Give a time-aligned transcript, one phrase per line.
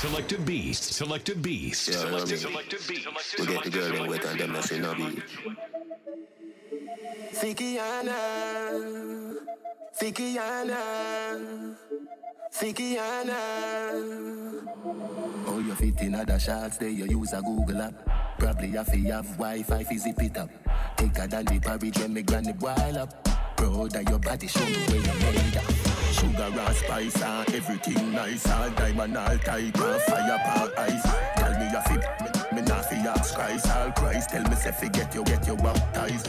[0.00, 0.92] Selecta Beast.
[0.94, 1.88] Selecta Beast.
[1.90, 3.38] Yeah, I Selective, mean, Selecta Beast.
[3.38, 5.22] We get the girl in wet and them not say no be.
[7.34, 8.16] Fikiana,
[10.00, 11.76] Fikiana,
[12.50, 13.36] Fikiana.
[15.46, 17.92] Oh, you fit in other shots there, you use a Google app.
[18.38, 20.48] Probably have to have Wi-Fi, fi zip it up.
[20.96, 23.29] Thicker than the porridge when me granny boil up.
[23.62, 25.64] Of your body, show me where you made up.
[26.12, 28.48] Sugar and spice and everything nice.
[28.48, 31.02] All diamond, all tight and fire power ice.
[31.36, 33.68] Tell me you fit, me, me not fi ask Christ.
[33.70, 36.26] All Christ tell me say fi get you, get you baptized.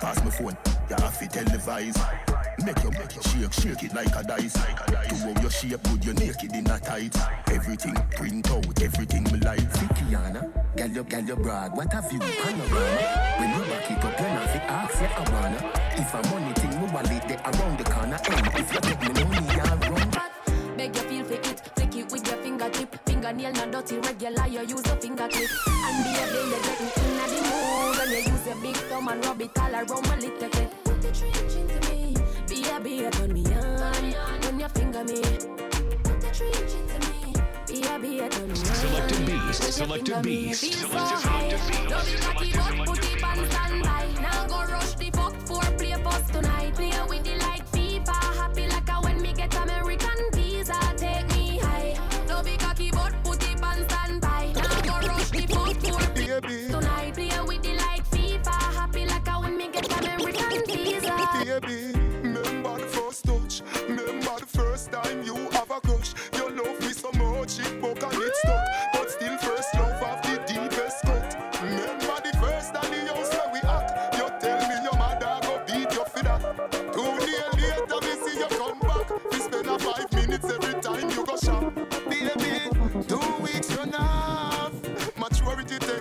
[0.00, 0.56] Pass me phone,
[0.92, 1.98] you have fi televise
[2.64, 4.52] Make you make it shake, shake it like a dice.
[4.52, 7.16] To how your shape good, you naked in a tight.
[7.50, 9.60] Everything print out, everything me like.
[9.72, 11.76] Fikiana, girl you, girl you broad.
[11.76, 13.38] What have you, panorama?
[13.40, 16.52] When you back it up, you not fi ask, yeah I wanna If a money
[16.54, 18.20] thing, me wallet there around the corner.
[18.22, 19.71] Hey, if you take me money, you
[23.32, 25.50] Fingernail not dirty, regular, you use a finger clip.
[25.66, 27.96] And baby, you get me in the mood.
[27.96, 30.84] When you use your big thumb and rub it all around my little bit.
[30.84, 32.14] Put the trench into me,
[32.46, 34.14] baby, turn me on.
[34.42, 35.22] When you finger me,
[36.02, 37.32] put the trench into me,
[37.68, 38.74] baby, turn me on.
[38.76, 39.62] Selecta Beast.
[39.62, 40.60] Selecta Beast.
[40.60, 41.88] Selective, beast.
[41.88, 43.61] Love cocky, but put it on
[85.22, 85.91] Maturity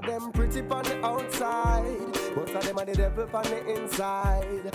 [0.00, 1.84] of them pretty on the outside.
[2.36, 4.69] Most of them are the devil on the inside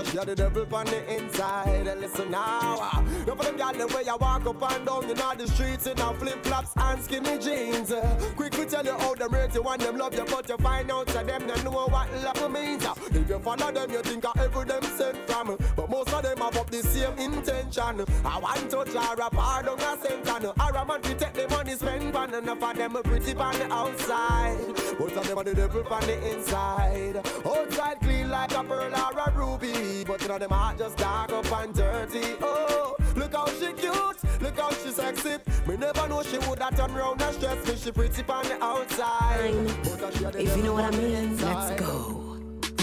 [0.00, 1.86] uh, she the devil on the inside.
[1.86, 5.08] And listen now uh, Enough of them gal the way you walk up and down
[5.08, 7.92] You know the streets in a flip-flops and skinny jeans.
[7.92, 10.56] Uh, Quick to tell you how them rate you and them love you But you
[10.58, 12.84] find out that them don't know what love means.
[12.84, 12.94] Uh.
[13.10, 15.50] If you follow them you think of every them sent from.
[15.50, 18.04] Uh, But most of them have up the same intention.
[18.24, 20.44] I want to jar a pardon a sentence.
[20.44, 22.34] Or I man to take the money spend on.
[22.34, 24.56] Enough of them pretty on the outside.
[24.98, 27.16] Most of them are the devil on the inside.
[27.44, 31.52] Outside like a pearl or a ruby But you know them heart just dark up
[31.52, 35.36] and dirty Oh, look how she cute, look how she sexy
[35.66, 38.62] Me never know she would have turned round and stress me She pretty on the
[38.64, 39.54] outside
[40.00, 42.26] But she had the If you know what I on the mean, let's go.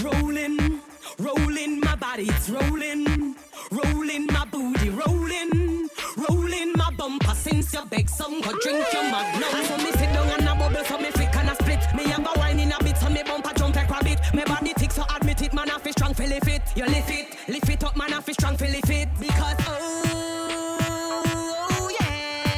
[0.02, 0.80] Rolling,
[1.18, 3.34] rolling, my body it's rolling.
[3.70, 5.88] Rolling my booty, rolling.
[6.28, 9.64] Rolling my bumper since you beg some go drink your magnum.
[9.66, 11.80] So me sit down and a bubble, so me flick and a split.
[11.94, 14.20] Me have a wine in a bit, so me bumper jump like rabbit.
[14.32, 15.27] Me body tick, so admit it,
[15.58, 16.46] man, I feel strong, feel it.
[16.76, 19.08] You lift it, lift it up, man, I feel strong, feel it.
[19.18, 21.24] Because oh,
[21.70, 22.48] oh yeah.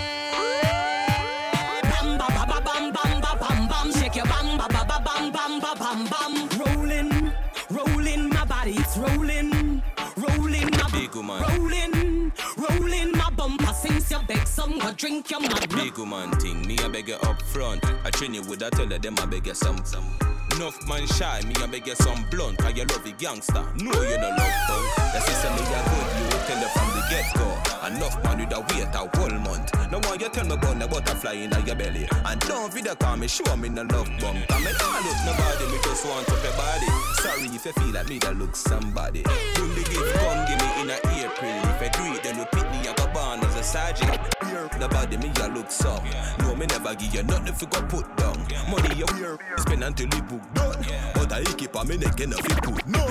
[1.82, 3.92] Bam ba ba ba bam bam ba bam bam.
[3.92, 6.48] Shake your bam ba ba ba bam bam ba bam bam.
[6.60, 7.32] Rolling,
[7.70, 9.82] rolling my body, it's rolling.
[10.16, 11.42] Rolling my Big woman.
[11.42, 15.78] Rolling, rolling my bumper since you beg some go drink your magnum.
[15.84, 17.82] Big woman thing, me a beg you up front.
[18.04, 20.04] I train you with a tell them I beg you some some.
[20.60, 22.58] Enough man shy, me I beg you some blunt.
[22.58, 25.14] Cause you love the gangster, no you no love punk.
[25.14, 27.48] The sister me a good, you tell her from the get go.
[27.86, 29.72] Enough man with a wait a whole month.
[29.90, 32.06] No one you tell me about the butterfly in your belly.
[32.26, 34.36] And don't video call me, show me no love bump.
[34.48, 36.88] Cause me not look nobody, me just want up your body.
[37.24, 39.22] Sorry if you feel like me that look somebody.
[39.22, 41.56] When the gift come, give me in a April.
[41.72, 44.12] If I do it, then you pick me up a born as a sergeant.
[44.76, 46.04] The body me a look some.
[46.40, 48.36] No, me never give you nothing if you go put down.
[48.68, 49.06] Money you
[49.58, 50.84] spend until you book done.
[51.14, 53.06] But I keep on me neck and you put no.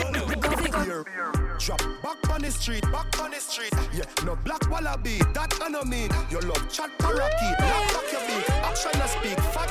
[1.60, 3.74] Drop back on the street, back on the street.
[3.94, 6.10] Yeah, no black wallaby, that I no mean.
[6.32, 8.50] Your love chat parakeet, lock back your beat.
[8.64, 9.70] Action a speak, fat,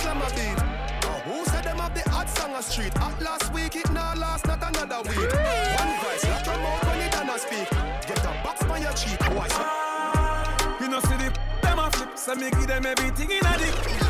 [0.00, 0.80] slam a beat.
[1.24, 2.94] Who said them have the hot song a street?
[2.96, 5.18] At last week, it now last, not another week.
[5.18, 7.70] One voice, lock your mouth when it done speak.
[7.70, 9.60] Get a box by your cheek, why so?
[9.60, 11.32] Ah, you know see the
[11.62, 14.09] them a flip, so me give them everything in a dick.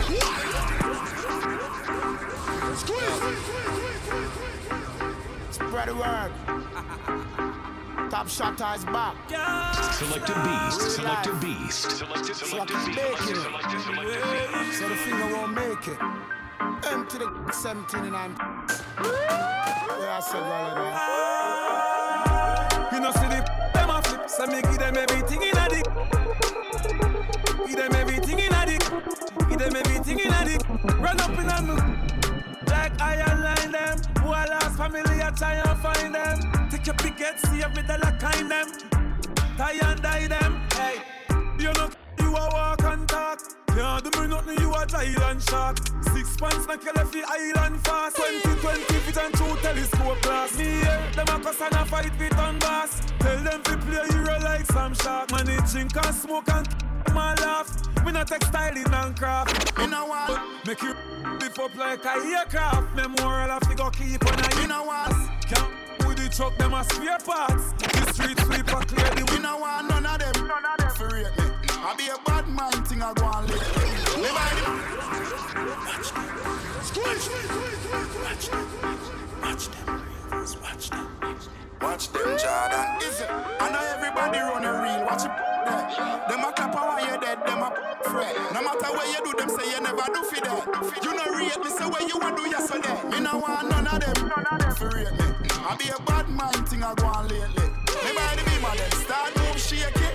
[5.50, 6.32] Spread the word.
[8.10, 9.16] Top shot is back.
[9.28, 10.80] Selecta Beast.
[10.96, 11.90] Selecta Beast.
[11.90, 12.96] Selected So I selected can beast.
[12.96, 13.36] make it.
[13.42, 14.18] Selected Selecta
[14.64, 14.78] Beast.
[14.78, 15.98] So the finger won't make it.
[16.92, 18.36] Empty the 17 and I'm.
[18.38, 20.96] Yeah, I said all of that.
[22.92, 23.42] You know see the
[23.74, 25.86] them a flip, so me give them everything in a dick.
[27.66, 28.82] Give them everything in a dick.
[29.48, 30.62] Give them everything in a dick.
[31.00, 32.19] Run up in a me.
[32.80, 33.98] Like I align them.
[34.22, 36.68] Who I lost family, I try and find them.
[36.70, 38.68] Take your picket, see every dollar kind them.
[39.58, 40.52] Tie and die them.
[40.72, 40.96] Hey,
[41.58, 41.90] you know
[42.20, 43.59] you a walk and talk.
[43.74, 45.78] Can't do me nothing, you a giant shark.
[46.12, 48.16] Six pants na kill every island fast.
[48.16, 50.58] 20, 20 feet and two telescope glass.
[50.58, 53.00] Me yeah, them a cuss and a fight with on bass.
[53.20, 55.30] Tell them to play hero like some shark.
[55.30, 56.68] Man, they drink and smoke and
[57.14, 57.70] my laugh.
[58.04, 59.78] Me not textiling and craft.
[59.78, 60.94] Me no want make you
[61.40, 62.94] lift up like a aircraft.
[62.96, 65.12] Memorial of figure keep on a you know what?
[65.46, 67.72] Can't with the truck, them a spare parts.
[67.78, 70.48] The street sweeper clear the We no want none of them.
[70.48, 70.90] None of them.
[70.96, 71.49] For me.
[71.82, 73.56] I be a bad mind thing I go and live.
[73.56, 74.28] The
[75.80, 76.28] Watch them.
[78.20, 78.68] Watch them.
[79.40, 79.88] Watch them.
[80.60, 81.08] Watch them.
[81.80, 82.84] Watch them, Jordan.
[83.00, 83.30] Is it?
[83.32, 85.08] I know everybody run a reel.
[85.08, 85.32] Watch it.
[86.28, 87.40] Them a clap while you dead.
[87.48, 87.72] Them a
[88.04, 88.36] fret.
[88.52, 90.68] No matter where you do, them say you never do for that.
[91.00, 92.92] You no rate me, say where you want do yesterday.
[93.08, 94.28] Me no want none of them.
[94.28, 94.74] None of them.
[94.76, 95.08] For me.
[95.64, 97.72] I be a bad mind thing I go on lately.
[98.04, 100.09] Me by the beam of them start move shake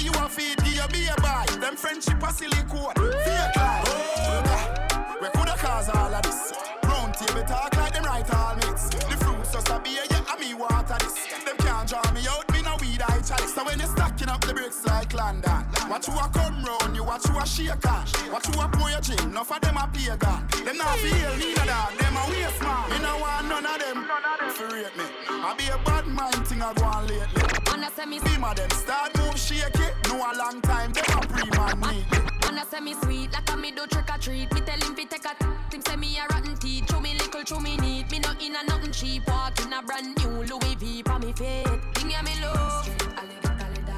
[0.00, 1.46] motor you a feed, give you be a buy.
[1.60, 3.84] Them friendship a silicone, fake life.
[3.86, 6.52] Oh, we coulda cause all of this.
[6.84, 8.88] Round table talk like them right all mates.
[8.88, 11.14] The fruits just a beer, yeah, and me water this.
[11.44, 13.54] Them can't draw me out, me no weed I chalice.
[13.54, 17.04] So when you stacking up the bricks like London, watch you a come round, you
[17.04, 18.06] watch you a shake on.
[18.32, 20.64] Watch you a pour your gin, enough of them a pagan.
[20.64, 22.90] Them not feel neither dog, them a waste man.
[22.90, 24.06] Me no want none of them.
[24.50, 27.59] For rate me, I be a bad mind thing I go on lately.
[27.80, 29.94] Man, I say me Beam of them start move shake it.
[30.08, 32.18] No a long time, them a pre-man neatly.
[32.42, 34.52] Man, I say me sweet, like a me do trick or treat.
[34.52, 36.84] Me tell him fi take a t- him say me a rotten teeth.
[36.90, 38.10] Chew me little, chew me neat.
[38.10, 39.26] Me no in a nothing cheap.
[39.26, 41.66] Walk in a brand new Louis V for me feet.
[41.94, 42.86] Thing ya me love,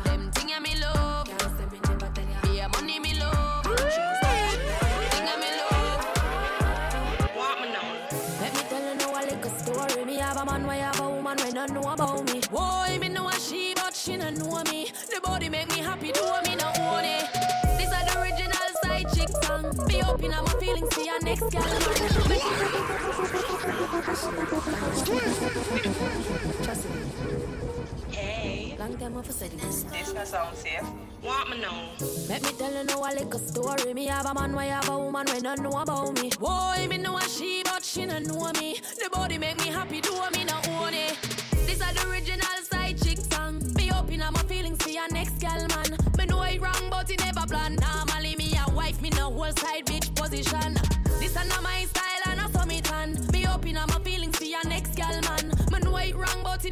[0.05, 1.29] them thing ya me love.
[2.55, 3.65] Yeah, money me love.
[3.65, 6.07] Thing ya me love.
[8.41, 10.05] Let me tell you now a little story.
[10.05, 12.41] Me have a man, why have a woman when don't know about me.
[12.49, 13.12] Boy, me know a
[14.03, 14.91] she, don't know me.
[15.11, 17.27] The body make me happy, do me no own it.
[17.79, 19.87] This are the original side chick song.
[19.87, 21.63] Be open up my feelings to your next girl.
[26.63, 26.97] Trust me.
[28.11, 29.85] Hey, Long time of said this.
[29.85, 30.83] this no sound safe.
[31.23, 31.91] Want me know?
[32.29, 33.95] Let me tell you now a little story.
[33.95, 36.31] Me have a man, why have a woman when don't know about me.
[36.41, 38.81] Boy, me know a she, but she don't know me.
[38.99, 40.52] The body make me happy, do me no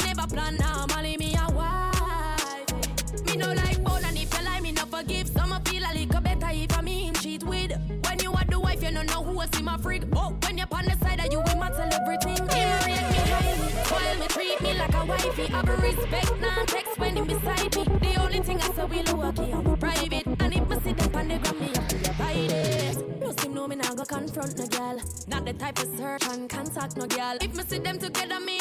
[0.07, 0.57] never plan.
[0.57, 3.25] Normally me a wife.
[3.27, 5.29] Me no like bone and if you lie, me no forgive.
[5.29, 7.73] Some feel a little better if I me him cheat with.
[8.05, 10.03] When you are the wife, you no know who I see my freak.
[10.17, 12.37] Oh, when you're on the side you, we matter everything.
[12.37, 15.47] Him rate me highly, while me treat me like a wifey.
[15.47, 17.85] Have a respect, nah text when him beside me.
[17.85, 20.27] The only thing I say we low key and we private.
[20.27, 23.21] And if me see them on the gram, me have to abide it.
[23.21, 25.01] No seem no me nah go confront no girl.
[25.29, 27.37] Not the type of search and contact no girl.
[27.41, 28.60] If me see them together, me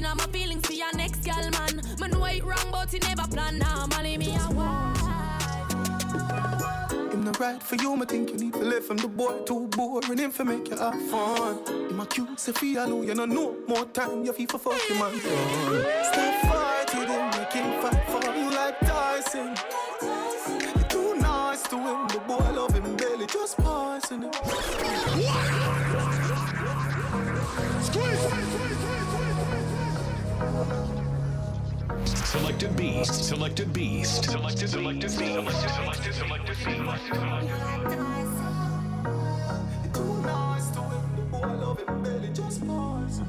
[0.00, 1.80] open up my feelings to your next girl, man.
[2.00, 3.58] Me know it wrong, but it never plan.
[3.90, 5.00] money, me a wife.
[7.12, 9.68] Him not right for you, me think you need to live from the boy too
[9.68, 11.58] boring him for make you have fun.
[11.66, 14.82] Him a cute, say feel you you're not no more time you feel for fuck
[14.88, 15.14] him man.
[15.20, 19.56] Stop fighting with him, make him fight for you like Tyson.
[20.76, 23.26] You too nice to him, the boy love him barely.
[23.26, 24.34] Just poison it.
[32.34, 33.24] Selecta Beast.
[33.24, 34.24] Selecta Beast.
[34.24, 35.18] Selected Selecta Beast.
[35.18, 36.84] Selected selected Selecta Beast.
[39.94, 43.26] Too nice to him, the boy love him belly just poison.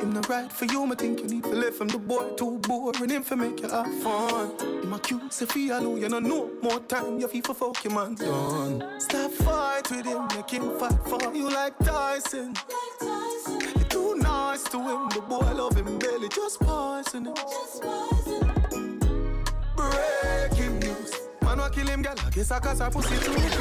[0.00, 1.88] Him not right for you, me think you need to live him.
[1.88, 4.52] The boy too boring, him for make you have fun.
[4.82, 7.18] Him a cute, say fi alone, you know no more time.
[7.18, 9.00] You feel for fuck your man done.
[9.00, 12.54] Stop fight with him, make him fight for you like Tyson.
[12.70, 13.79] You too
[14.60, 17.34] nice to him, the boy love him belly just poison him.
[19.76, 21.12] Breaking news,
[21.42, 22.14] man wa kill him, girl.
[22.26, 23.52] I guess I cause her pussy too good.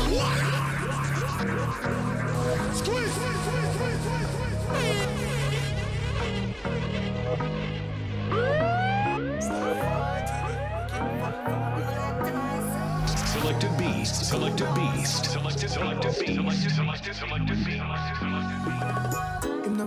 [13.26, 14.16] Selecta Beast.
[14.26, 15.26] Selecta Beast.
[15.26, 16.76] Selected Selecta Beast.
[16.76, 17.56] Selected selected Selecta
[19.06, 19.29] Beast.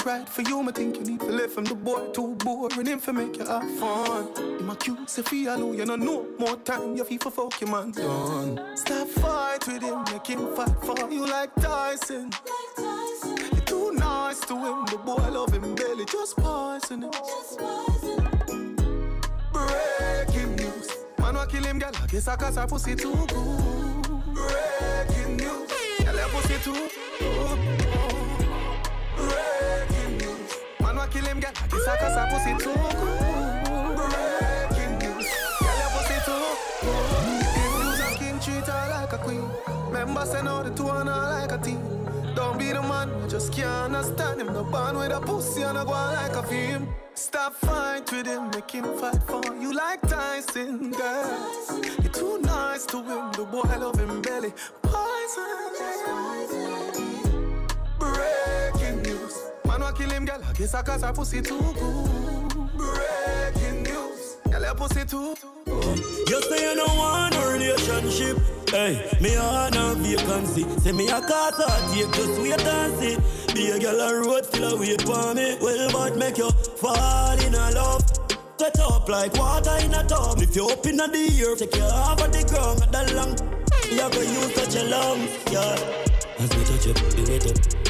[0.04, 2.98] Right for you, me think you need to live from The boy too boring, him
[2.98, 4.34] for make you have fun.
[4.58, 6.96] Him a cute, Sophia alone, you know no more time.
[6.96, 8.76] You feel for fuck your man done.
[8.76, 12.32] Stop fight with him, make him fight for you like Tyson.
[12.76, 17.10] You're too nice to him, the boy love him belly just poison him.
[19.52, 20.88] Breaking news,
[21.20, 21.92] man wa kill him, girl.
[22.02, 24.24] I guess I cause her pussy too good.
[24.34, 26.88] Breaking news, girl, her pussy too
[27.20, 27.91] good.
[31.12, 31.52] Kill him, girl.
[31.54, 33.96] I guess I cause her pussy too good.
[33.98, 35.28] Breaking news.
[35.60, 36.44] Girl, your pussy too
[36.80, 37.42] good.
[37.60, 39.46] If you's a king, treat her like a queen.
[39.88, 41.80] Remember, say no, the two and her like a team.
[42.34, 44.52] Don't be the man, I just can't understand him.
[44.52, 46.88] No band with a pussy and I go like a film.
[47.14, 51.82] Stop fight with him, make him fight for you like Tyson, girl.
[52.02, 54.52] You're too nice to him, the boy love him belly.
[54.82, 55.62] Poison.
[57.98, 58.61] Breaking news.
[59.72, 60.38] Man wa kill him, girl.
[60.46, 62.68] I guess I cause her pussy too good.
[62.76, 64.36] Breaking news.
[64.50, 65.98] Girl, her pussy too good.
[66.28, 68.36] You say you don't want no relationship.
[68.68, 70.68] Hey, me a no vacancy.
[70.80, 73.54] Say me a cause I take just wait and see.
[73.54, 75.56] Be a girl a road still a wait for me.
[75.62, 78.04] Well, but make you fall in a love.
[78.58, 80.38] Set up like water in a tub.
[80.42, 82.92] If you open a the air, take you off of the ground.
[82.92, 83.38] That long,
[83.88, 86.04] you go use such a long, yeah.
[86.38, 87.81] As me touch up, you wait up.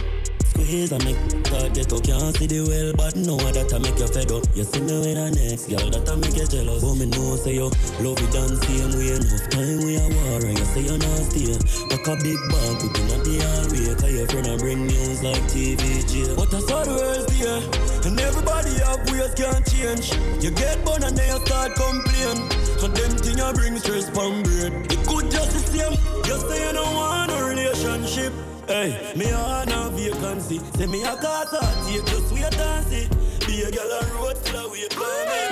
[0.62, 1.19] Squeeze and make
[1.50, 4.47] God get up Can't see the well but know that I make you fed up.
[4.54, 6.87] You see me with the next girl that I make you jealous.
[6.87, 7.66] But me know say you
[7.99, 9.42] love it and same way Enough.
[9.50, 11.59] Time we are war and you say you're not stay.
[11.90, 15.42] Pack a big bag put in a hallway Cause your friend a bring news like
[15.50, 17.62] TVG But I saw the words there
[18.07, 20.14] And everybody have ways can't change.
[20.38, 22.38] You get born and then you start complain.
[22.87, 24.87] And them thing you bring stress from brain.
[24.87, 25.99] It could just the same.
[26.23, 28.31] You say you don't want a relationship
[28.66, 30.59] Hey, me on a vacancy.
[30.76, 33.09] Say me a cause I take just wait and see.
[33.47, 35.42] Be a girl on road till I wait for me.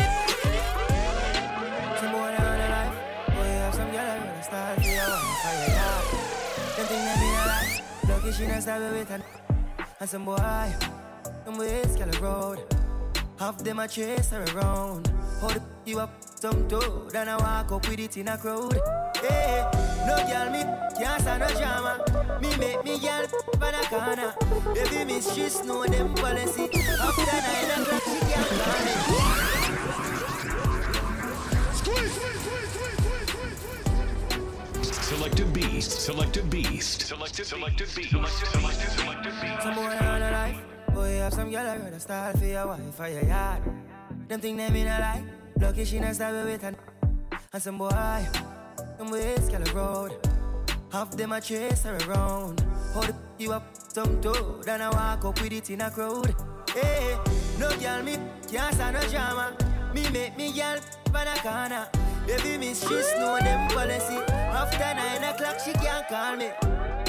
[1.99, 2.95] Some boy down the life.
[3.35, 6.05] Boy, have some girl I wanna start for your wife for your yard.
[6.77, 7.75] Them thing that me a like.
[8.09, 9.23] Lucky she not stab with an
[9.99, 10.73] And some boy,
[11.45, 12.59] them ways girl a road.
[13.39, 15.11] Half them a chase her around.
[15.41, 17.09] Hold you up some toe.
[17.11, 18.79] Then I walk up with it in a crowd.
[19.17, 19.67] Hey,
[20.07, 20.63] no girl me
[20.97, 22.20] can't stand no drama.
[22.41, 23.27] Me make me girl
[23.61, 24.35] pan a corner.
[24.75, 26.65] Baby miss she know them policy.
[26.65, 28.95] After nine o'clock she can't call me.
[35.11, 35.91] Selecta Beast.
[36.07, 37.03] Selecta Beast.
[37.03, 38.11] Selected Selecta Beast.
[38.13, 39.63] Selected selected Selecta Beast.
[39.63, 40.59] Some boy on the life.
[40.95, 43.63] Boy, have some girl I rather start for your wife for your yard.
[44.29, 45.25] Them think them in a lie.
[45.61, 46.77] Lucky she not stab with an
[47.53, 50.40] And some boy, them ways girl a road.
[50.93, 52.61] Half them a chase her around.
[52.93, 54.61] Hold you up some toe.
[54.65, 56.35] Then I walk up with it in a crowd.
[56.75, 57.17] Hey,
[57.61, 58.19] no girl me
[58.51, 59.57] can't stand no drama.
[59.95, 60.81] Me make me girl
[61.13, 61.89] pan a corner.
[62.27, 64.17] Baby miss she know them policy.
[64.29, 66.51] After nine o'clock she can't call me.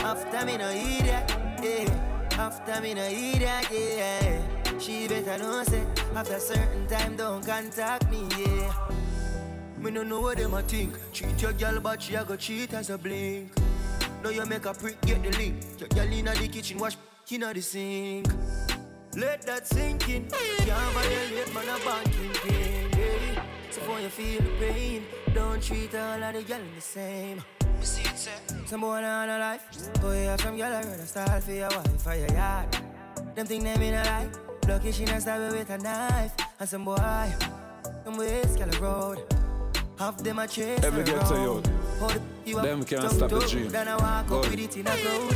[0.03, 2.37] After me no hear that, yeah.
[2.37, 4.77] After me no that, yeah.
[4.79, 5.83] She better know say
[6.15, 8.73] after certain time don't contact me, yeah.
[9.79, 10.95] Me no know what them a think.
[11.13, 13.51] Treat your girl but she a go cheat as a blink.
[14.23, 15.63] Now you make a prick get the link.
[15.79, 16.95] Your girl inna the kitchen wash
[17.31, 18.27] inna the sink.
[19.15, 20.27] Let that sink in.
[20.29, 22.89] Can't violate man a banking thing.
[22.99, 23.43] Yeah.
[23.71, 27.43] So for you feel the pain, don't treat all of the girl the same.
[28.67, 29.63] Some boy on a life,
[30.01, 32.67] boy have some girl I rather start for your wife for your yard.
[33.33, 34.37] Them think them mean a life,
[34.67, 36.33] lucky she not stab with a knife.
[36.59, 36.95] And some boy,
[38.05, 39.40] them ways girl a road.
[40.01, 41.61] Have them a chase Every get to
[42.47, 42.59] you.
[42.59, 43.69] Them can't stop the dream.
[43.69, 45.33] Then I walk up with it in a crowd.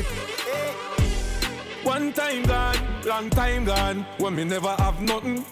[1.83, 5.45] One time gone, long time gone, when me never have nothing.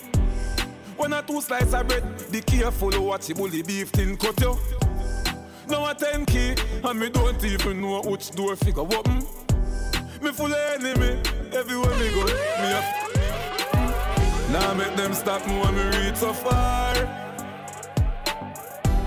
[0.97, 4.57] When I two slice of bread, be careful what you bully beef thin cut you.
[5.69, 9.19] Now a 10 key, and me don't even know which door figure open.
[10.23, 11.21] Me full of enemy,
[11.53, 12.81] everywhere me go, me a
[14.51, 17.22] Now make them stop me when me reach so far.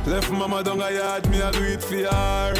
[0.06, 2.54] Left mama down a yard, me a do it for her.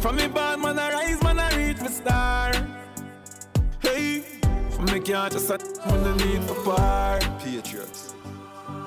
[0.00, 2.52] From me bad man I rise, man I reach my star.
[3.82, 4.20] Hey,
[4.70, 7.20] from me can't just set when the need for par.
[7.38, 8.14] Patriots.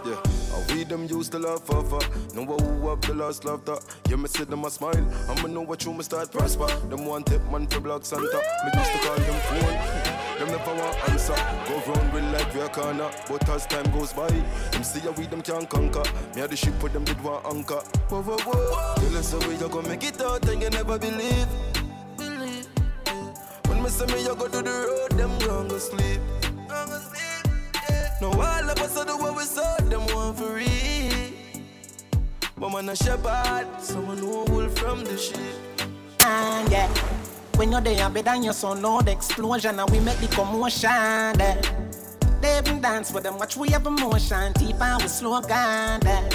[0.03, 2.01] Yeah, uh, we them used to love for for.
[2.33, 3.85] Know who up the last love that.
[4.09, 5.07] Yeah, me see them a smile.
[5.29, 6.65] I'ma know what you me start prosper.
[6.89, 8.25] Them one tip man for block Santa.
[8.25, 10.18] Me used to call them phone.
[10.39, 11.35] Them never want answer.
[11.67, 13.11] Go round with we a corner.
[13.27, 14.29] But as time goes by,
[14.71, 16.03] them see how we them can conquer.
[16.33, 17.81] Me had the ship with them did want anchor.
[18.07, 18.95] Whoa, whoa, whoa.
[18.95, 21.47] Tell us way you gonna make it out and you never believe.
[22.15, 22.67] Believe.
[23.67, 26.21] When me say me you go to the road, them gonna go sleep.
[26.69, 27.53] Gonna sleep.
[27.89, 28.15] Yeah.
[28.21, 31.33] No all of us are the what we saw, them want for real.
[32.55, 35.35] But man a shepherd, someone who wool from the sheep.
[36.21, 37.18] Ah, yeah.
[37.59, 40.89] When you're there, better than your son, loud explosion, and we make the commotion.
[40.89, 41.33] Eh.
[41.33, 41.61] There.
[42.39, 45.99] They even dance with them, watch we have emotion, deep and we slow down.
[45.99, 46.29] There.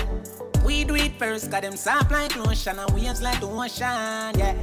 [0.67, 4.55] We do it first, got them soft like lotion, and waves like the ocean, yeah.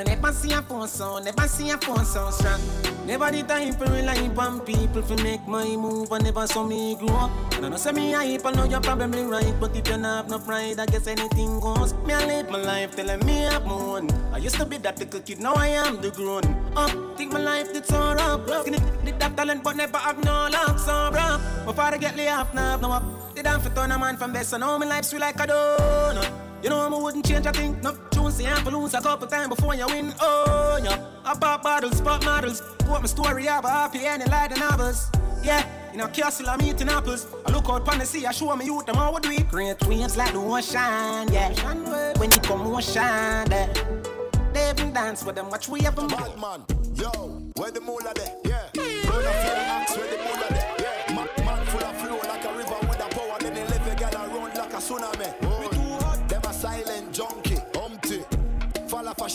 [0.00, 2.60] I never see a phone sound, never see a phone sound strong.
[3.06, 6.94] Never the time for rely on people to make my move, and never saw me
[6.96, 7.30] grow up.
[7.54, 10.16] And I know say me hype, I know you're probably right, but if you not
[10.16, 11.94] have no pride, I guess anything goes.
[12.06, 14.10] Me I live my life telling me I'm moon.
[14.32, 16.44] I used to be that little kid, now I am the grown
[16.76, 16.90] up.
[17.16, 18.46] Think my life did so rough.
[18.60, 21.40] Skinny, did that talent, but never have no luck, so rough.
[21.64, 23.34] Before I get laid off, now no up.
[23.34, 25.46] Did I for turn a man from best, so now my life sweet like a
[25.46, 26.47] donut.
[26.62, 27.80] You know i'm wouldn't change a thing.
[27.82, 30.12] No tune say I'm for lose a couple times before you win.
[30.20, 32.62] Oh yeah, I pop bottles, pop models.
[32.86, 35.08] What my story a happy ending like the novels.
[35.42, 37.28] Yeah, in a castle I'm eating apples.
[37.46, 39.48] I look out pon the sea, I show me youth them how we do it.
[39.48, 41.54] Great waves like the ocean, yeah.
[42.18, 43.72] When you come ocean, yeah.
[44.52, 46.08] They even dance with them, watch we have them.
[46.08, 47.10] Bad man, yo,
[47.54, 48.34] where the moolah there?
[48.44, 48.66] Yeah,
[49.08, 50.74] run up your axe where the moolah there?
[50.80, 53.38] Yeah, man, man full of flow like a river with a power.
[53.38, 55.47] Then they leave a gal around like a tsunami.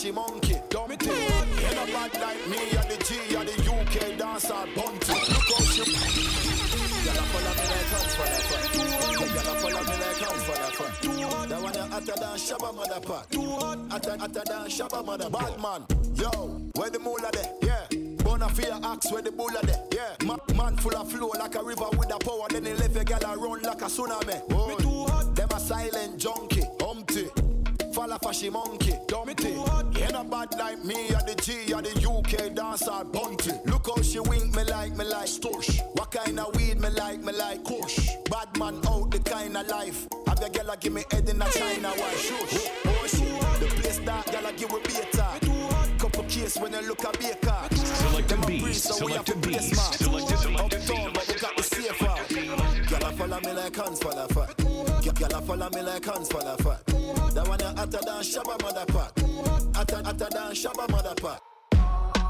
[0.04, 1.08] She monkey, dumpty.
[1.08, 5.12] Ain't a bad like me, or the G, or the UK dancer, bunty.
[5.12, 5.82] Look how she.
[7.04, 8.62] Gyal a follow me like hands for the fun.
[9.32, 11.48] Gyal a follow me like hands for the fun.
[11.48, 13.24] That one you hotter than Shabba mother pack.
[13.90, 15.30] Hotter, hotter than Shabba mother.
[15.30, 16.30] Bad man, yo,
[16.74, 17.50] where the moolah there?
[17.62, 17.98] Yeah.
[18.24, 19.84] Bona fear axe where the bulla there.
[19.90, 20.26] Yeah.
[20.26, 22.46] Ma- man full of flow like a river with a power.
[22.50, 24.68] Then he left a gal a run like a tsunami.
[24.68, 25.34] Me too hot.
[25.34, 27.30] Them a silent junkie, humpty.
[27.94, 29.54] Fall off a she monkey, dumpty.
[30.02, 33.52] Ain't a bad like me, or the G, or the UK dancer, bunty.
[33.66, 35.80] Look how she wink me like me like stush.
[35.96, 38.08] What kind of weed me like me like kush.
[38.28, 40.08] Bad man out the kind of life.
[40.26, 42.68] Have your gal a give me head in a China, why shush?
[42.84, 45.28] Oh shit, the place that gal a give we beta.
[45.96, 47.68] Couple case when you look a baker.
[47.70, 52.06] Selecta Beast, Selecta Beast, selected, selected Uptown, but we got the safer.
[52.90, 54.33] Gyal a follow me like hands for the fat.
[55.24, 56.84] Gyal a follow me like hands the fat.
[57.34, 59.74] That one you hotter than Shabba mother pack.
[59.74, 61.40] Hotter, hotter than Shabba mother pack.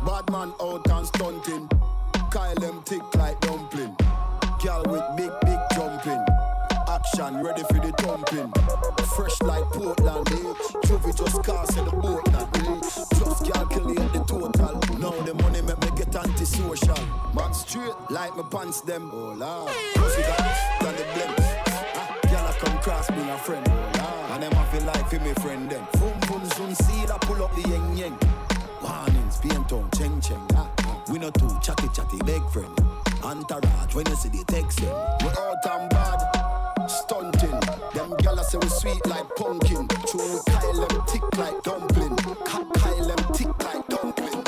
[0.06, 1.68] Bad man out and stunting.
[2.30, 3.96] Kyle them thick like dumpling.
[4.60, 6.24] Gyal with big, big jumping.
[6.88, 8.52] Action ready for the thumping.
[9.16, 10.54] Fresh like Portland, eh?
[10.86, 12.80] Juvie just cast in the boat now, eh?
[13.18, 14.98] Just calculate the total.
[14.98, 16.94] Now the money make me get antisocial.
[17.34, 19.10] Man straight like my pants them.
[19.12, 19.72] Oh lord.
[19.94, 21.43] Plus we got the blem.
[22.84, 23.66] Cross me a friend.
[24.32, 25.86] And them a feel like for me friend them.
[25.94, 28.16] Boom boom soon see that pull up the yeng yeng.
[28.82, 30.46] Warnings, paint on cheng cheng.
[30.54, 30.68] Ah.
[31.08, 32.68] We not too chatty chatty big friend.
[33.22, 34.94] Entourage when you see the text them.
[35.22, 36.20] We out and bad,
[36.90, 37.58] stunting.
[37.96, 39.88] Them gyal say we sweet like pumpkin.
[40.06, 42.16] True we Kyle them tick like dumpling.
[42.44, 44.44] Ka- Kyle them tick like dumpling.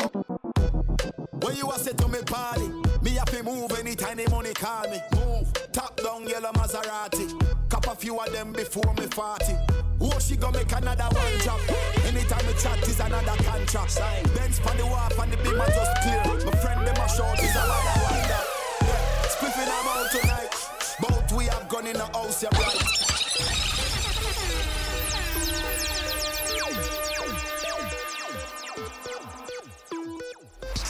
[1.40, 2.68] When you a say to me party,
[3.00, 5.00] me have to move anytime the money call me.
[5.14, 7.55] Move, top down yellow Maserati.
[7.68, 9.56] Cop a few of them before me 40.
[10.00, 11.60] Oh, she gon' make another one drop.
[12.06, 13.90] Anytime we chat is another contract.
[13.90, 14.22] Sign.
[14.34, 16.22] Benz on the wharf and the beam are just clear.
[16.44, 18.42] My friend them a short is a lot of wonder.
[18.86, 20.54] Yeah, spliffing them out tonight.
[21.00, 23.06] Both we have gone in the house, yeah, right.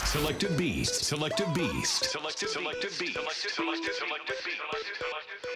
[0.07, 5.46] Selecta Beast, Selecta Beast, selected, Selecta Beast, selected, selected, Selecta Beast.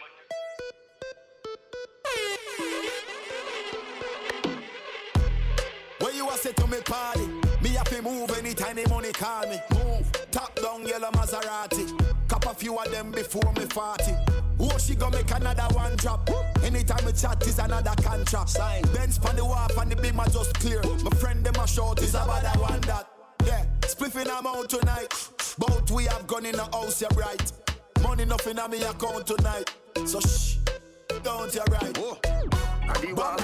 [6.71, 7.27] The party.
[7.61, 9.59] Me have to move anytime the money call me.
[9.73, 11.85] Move, top down yellow Maserati.
[12.27, 14.03] Cop a few of them before me 40.
[14.59, 16.29] Oh, she gonna make another one drop.
[16.63, 18.49] Anytime we chat is another contract.
[18.49, 18.83] Sign.
[18.93, 20.81] Benz pan the wharf and the beam are just clear.
[21.03, 23.07] My friend them a short is about that one that.
[23.45, 25.13] Yeah, spliffing I'm out tonight.
[25.57, 27.51] Both we have gone in the house, you yeah, right.
[28.01, 29.73] Money nothing on me account tonight.
[30.05, 30.57] So shh,
[31.23, 31.97] don't you right.
[31.99, 32.80] Oh.
[32.91, 33.41] Adi walk,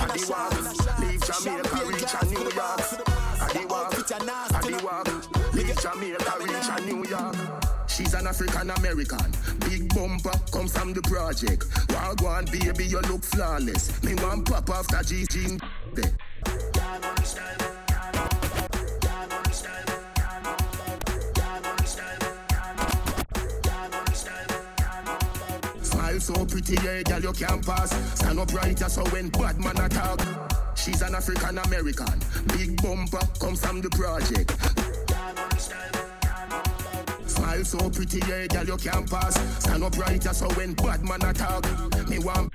[0.00, 0.52] Adi walk,
[1.00, 2.80] leave Jamaica, reach a New York.
[3.40, 3.94] Adi walk,
[4.54, 7.36] Adi walk, leave Jamaica, reach a New York.
[7.86, 9.32] She's an African American.
[9.60, 11.66] Big bumper comes from the project.
[11.90, 14.02] Wild one, baby, you look flawless.
[14.02, 15.60] Me want pop off that G jean.
[26.20, 27.90] So pretty, yeah, girl, you can't pass.
[28.18, 30.20] Stand up right, so when bad man attack.
[30.76, 32.20] She's an African American.
[32.48, 34.50] Big bumper comes from the project.
[37.26, 39.34] Smile so pretty, yeah, girl, you can't pass.
[39.64, 41.64] Stand up right, so when bad man attack.
[42.08, 42.52] Me want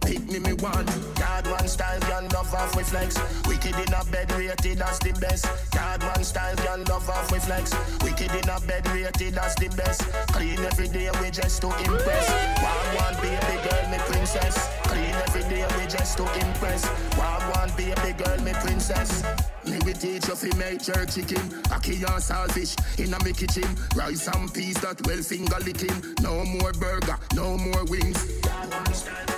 [0.00, 0.88] pick me, me want.
[1.18, 3.18] Yard one style, girl, love off with flex.
[3.46, 5.46] Wicked in a bed, rated as the best.
[5.74, 7.74] Yard one style, girl, love off with flex.
[8.02, 10.00] Wicked in a bed, rated as the best.
[10.32, 12.26] Clean every day, we just to impress.
[12.62, 14.56] One one baby girl, me princess.
[14.84, 16.86] Clean every day, we just to impress.
[17.16, 19.22] One one baby girl, me princess.
[19.66, 24.28] Me we teach you fi make jerk chicken Aki and in a me kitchen Rice
[24.28, 29.35] and peas that well finger licking No more burger, no more wings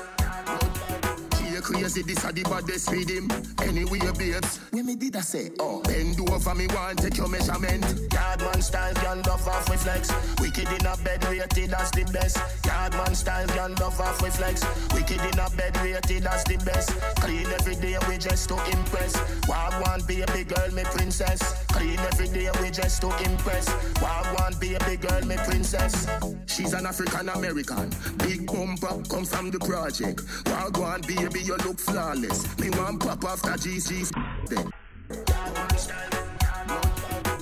[1.69, 3.29] crazy, this a the baddest with him
[3.63, 7.85] Anyway, babes, when me did I say Oh, bend over me want take your measurement
[8.13, 10.11] Yard one style, girl, love off with flex.
[10.41, 12.39] Wicked in a bed, rated as the best.
[12.67, 14.65] Yard one style, girl, love off with flex.
[14.93, 16.91] Wicked in a bed, rated as the best.
[17.21, 19.15] Clean every day, we just to impress.
[19.49, 21.68] Wild one, baby girl, me princess.
[21.69, 23.69] Clean every day, we just to impress.
[24.01, 26.07] Wild one, baby girl, me princess.
[26.47, 27.91] She's an African American.
[28.19, 30.23] Big bumper comes from the project.
[30.47, 32.59] Why one, baby, you look flawless.
[32.59, 34.11] Me want pop that GC.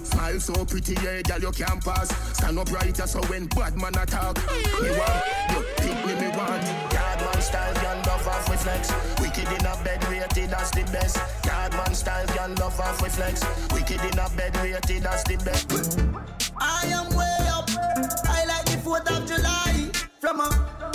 [0.04, 2.08] Smile so pretty, yeah, girl, you can't pass.
[2.36, 4.36] Stand up right, so when bad man attack.
[4.82, 6.62] Me want, you pick me, me want.
[6.92, 8.66] Yard one style, girl, love off with.
[9.20, 11.18] Wicked in a bed, rated as the best.
[11.44, 13.44] Yard one style, girl, love off with flex.
[13.72, 16.00] Wicked in a bed, rated as the best.
[16.60, 17.68] I am way up.
[18.28, 19.90] I like the 4th of July.
[20.20, 20.50] From a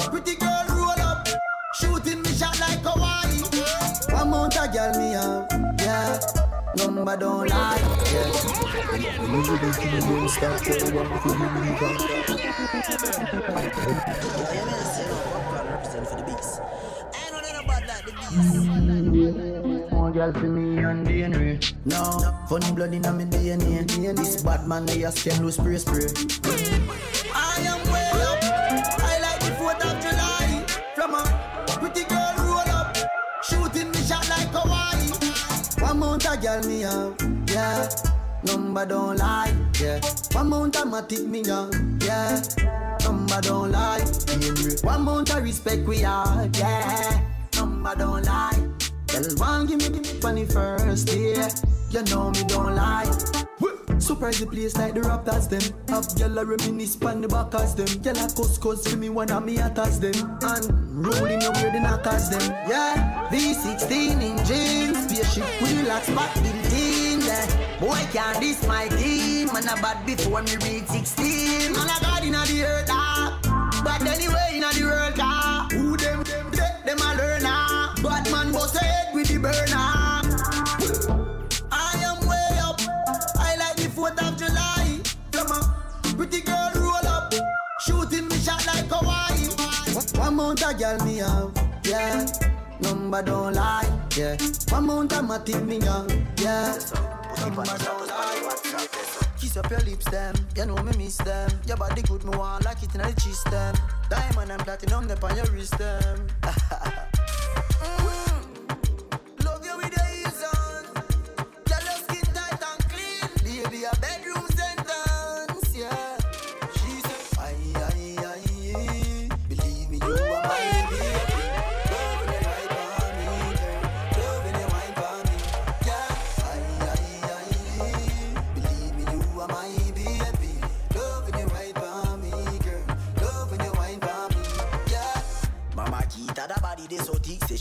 [0.10, 1.28] pretty girl roll up.
[1.76, 3.42] Shooting me shot like Hawaii.
[4.14, 5.48] One mount a girl me have.
[5.80, 6.20] Yeah.
[6.78, 7.82] Number don't lie.
[19.92, 21.74] More girl for me and DNA.
[21.86, 22.04] No,
[22.50, 24.16] funny blood in my DNA.
[24.16, 26.08] This bad man they a scam loose spray spray.
[27.34, 28.44] I am way up.
[29.02, 30.66] I like the 4th of July.
[30.96, 31.24] From a
[31.80, 32.98] pretty girl roll up.
[33.44, 35.10] Shooting me shot like Hawaii.
[35.82, 37.16] One mount a girl me have.
[37.48, 37.90] Yeah.
[38.44, 39.54] Number don't lie.
[39.80, 40.02] Yeah.
[40.34, 41.74] One mount a matic me have.
[42.04, 42.42] Yeah.
[43.04, 44.04] Number don't lie.
[44.28, 44.76] Henry.
[44.84, 46.50] One mount a respect we are.
[46.54, 47.22] Yeah.
[47.56, 48.81] Number don't lie.
[49.12, 51.36] Tell one give me on the first day.
[51.92, 53.04] You know me don't lie.
[54.00, 55.62] Surprise the place like the Raptors them.
[55.90, 57.88] Have gyal a reminisce pan the back backers them.
[58.02, 60.16] Gyal a cuss cuss for me one of me attacks them.
[60.42, 62.42] And rolling your weird knockers them.
[62.68, 64.98] Yeah, V16 in jeans.
[65.06, 67.80] Spaceship with relax back built in yeah.
[67.80, 69.48] Boy can't this my team.
[69.54, 73.40] Man a bad before me reach 16 Man a god inna the earth ah.
[73.84, 75.68] But anyway inna the world ah.
[75.72, 77.31] Who them them them, them a learn
[79.42, 79.92] the burner
[81.72, 82.80] I am way up.
[83.38, 85.00] I like the 4th of July.
[85.32, 87.34] From a pretty girl roll up.
[87.82, 89.48] Shooting me shot like Hawaii.
[90.20, 91.52] One mount a girl me have.
[91.84, 92.26] Yeah.
[92.82, 93.90] Number don't lie.
[94.18, 94.38] Yeah.
[94.70, 96.10] One mount a matic me have.
[96.40, 96.78] Yeah.
[97.40, 98.58] Number don't lie.
[99.40, 100.36] Kiss up your lips, them.
[100.56, 101.50] You know me miss them.
[101.68, 103.76] Your body good, me want like it in the chest, them.
[104.10, 106.28] Diamond and platinum, them on your wrist, them.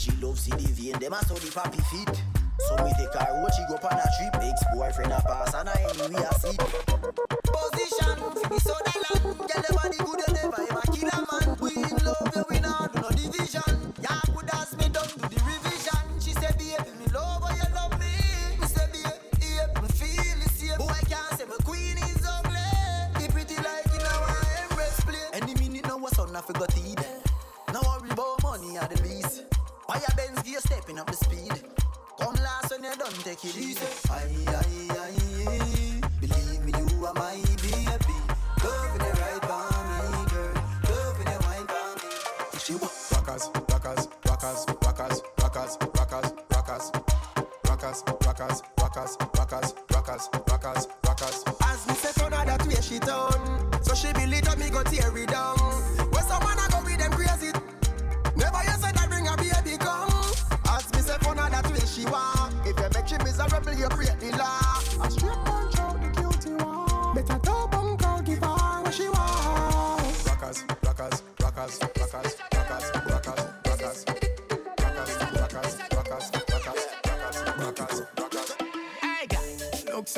[0.01, 2.23] she love see the vein, them a the papi fit.
[2.69, 4.35] So we take her road, she go on a trip.
[4.41, 6.57] Ex-boyfriend a pass and I anyway I see.
[7.45, 9.39] Position, fi so that land.
[9.49, 10.30] Get the body good,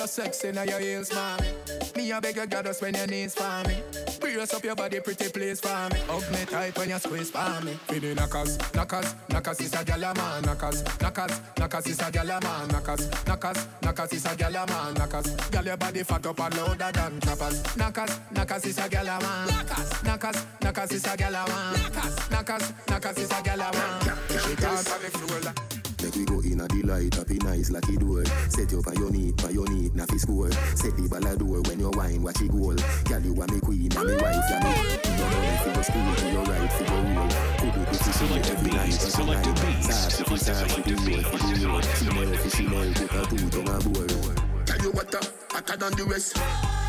[0.07, 1.49] so sexy now your heels, mommy.
[1.97, 3.77] Me a beg you goddess when your knees for me.
[4.21, 6.01] Brace up your body, pretty please for me.
[6.09, 7.73] Hug me tight when you squeeze for me.
[7.89, 10.43] Feed knockers, knockers, knockers is a gyal man.
[10.43, 12.69] Knockers, knockers, knockers is a gyal man.
[12.69, 14.95] Knockers, knockers, knockers is a gyal man.
[14.95, 17.77] Knockers, gyal your body fat up and louder than clappers.
[17.77, 19.49] Knockers, knockers is a gyal man.
[19.49, 21.93] Knockers, knockers, knockers is a gyal man.
[21.93, 24.19] Knockers, knockers, knockers is a gyal man.
[24.29, 25.72] She dance on the floor.
[26.03, 28.25] Make we go in a delight, happy nice like it door.
[28.51, 30.51] Set you on your knee, on your knee, na fi score.
[30.75, 32.75] Set the ball a door when you wine, watch it goal.
[33.07, 34.73] Girl, you are me queen, and me wife, yeah me.
[34.99, 37.31] You know me fi go school, to your right, fi go roll.
[37.63, 39.83] Could be pretty she every night, every night.
[39.87, 41.83] Sassy fi sassy, fi roll, fi do roll.
[41.95, 44.65] Chanel fi Chanel, put a two tongue a bore.
[44.67, 45.23] Tell you what, uh,
[45.55, 46.35] hotter than the rest.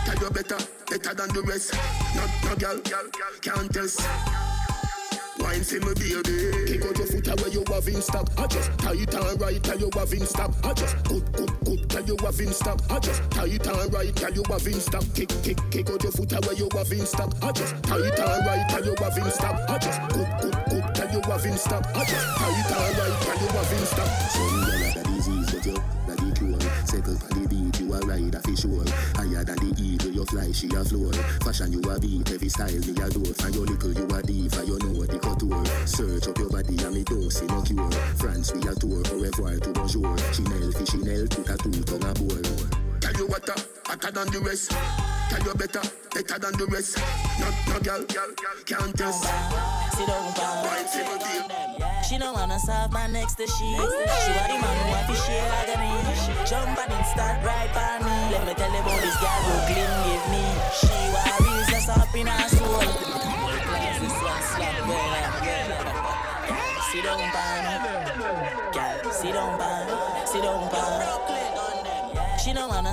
[0.10, 0.58] Tell you better,
[0.90, 1.70] better than the rest.
[2.18, 2.82] No, no girl,
[3.46, 4.02] can't test.
[5.44, 6.72] Wine for me baby.
[6.72, 8.28] Kick out your foot away you have in stock?
[8.38, 10.52] I just tight and right tell you have in stock.
[10.64, 12.80] I just good good good tell you have in stock.
[12.90, 15.04] I just tight and right tell you have in stock.
[15.14, 17.34] Kick kick kick out your foot away you have in stock.
[17.44, 19.70] I just tight and right tell you have in stock.
[19.70, 21.86] I just good good good tell you have in stock.
[21.94, 25.52] I just tight and right tell you have in stock Some girl a that disease,
[25.52, 25.74] but you
[26.08, 26.60] that the cure.
[26.88, 28.88] Circle on the beat, you a ride a fish hole.
[29.20, 29.73] Higher than the
[30.34, 31.14] fly, she a floor.
[31.46, 33.22] Fashion you a beat, every style me a do.
[33.38, 35.66] For your little you a diva, you know the couture.
[35.86, 37.92] Search up your body and me don't see no cure.
[38.18, 40.18] France we a tour, au revoir to bonjour.
[40.34, 42.42] Chanel Chanel, put a two tongue a bore.
[43.00, 44.72] Tell you what, uh, hotter than the rest.
[45.30, 46.98] Tell you better, better than the rest.
[47.40, 48.04] No, no girl,
[48.66, 49.24] can't test.
[49.94, 50.34] Sit down,
[50.66, 53.54] Wine for me baby She don't wanna serve my next to she.
[53.54, 55.94] She want the man who want to share agony.
[56.50, 58.16] Jump and start right by me.
[58.34, 59.83] Let me tell you about this girl Brooklyn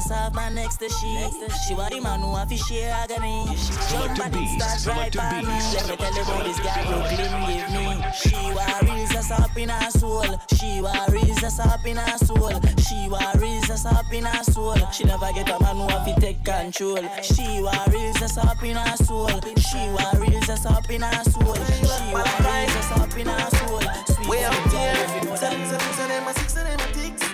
[0.00, 1.28] She don't wanna serve my next to she.
[1.66, 3.44] She want the man who want to share agony.
[3.90, 5.48] Jump and then start right by me.
[5.48, 8.04] Let me tell you about this girl Brooklyn give me.
[8.16, 10.24] She worries us up in her soul.
[10.56, 12.52] She worries us up in her soul.
[12.88, 14.76] She worries us up in her soul.
[14.92, 17.02] She never get a man who want to take control.
[17.22, 19.28] She worries us up in her soul.
[19.28, 21.54] She worries us up in her soul.
[21.54, 23.80] She worries us up in her soul.
[24.06, 24.94] Sweet Way up sweet there.
[25.24, 25.36] girl.
[25.36, 27.29] Seven, seven, seven, them a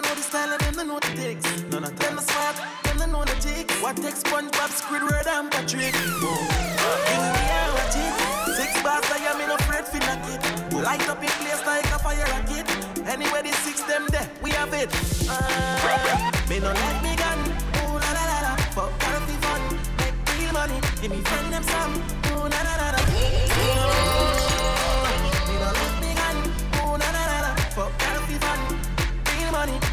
[0.00, 1.62] they know the style and them they know the ticks.
[1.70, 3.74] None of them a smart, them they know the ticks.
[3.82, 5.94] What takes SpongeBob, Squidward and Patrick?
[5.94, 8.14] In the air, what it?
[8.56, 10.74] Six bars, I am in a afraid for knock it.
[10.74, 12.66] Light up in place like a fire rocket.
[13.06, 14.90] Anywhere the six them there, we have it.
[15.28, 17.38] Uh, me no like me gun.
[17.82, 18.56] Ooh la la la la.
[18.76, 19.62] Fuck fun.
[19.98, 20.80] Make real money.
[21.00, 21.94] Give me friend them some.
[22.32, 23.47] Ooh la la la la.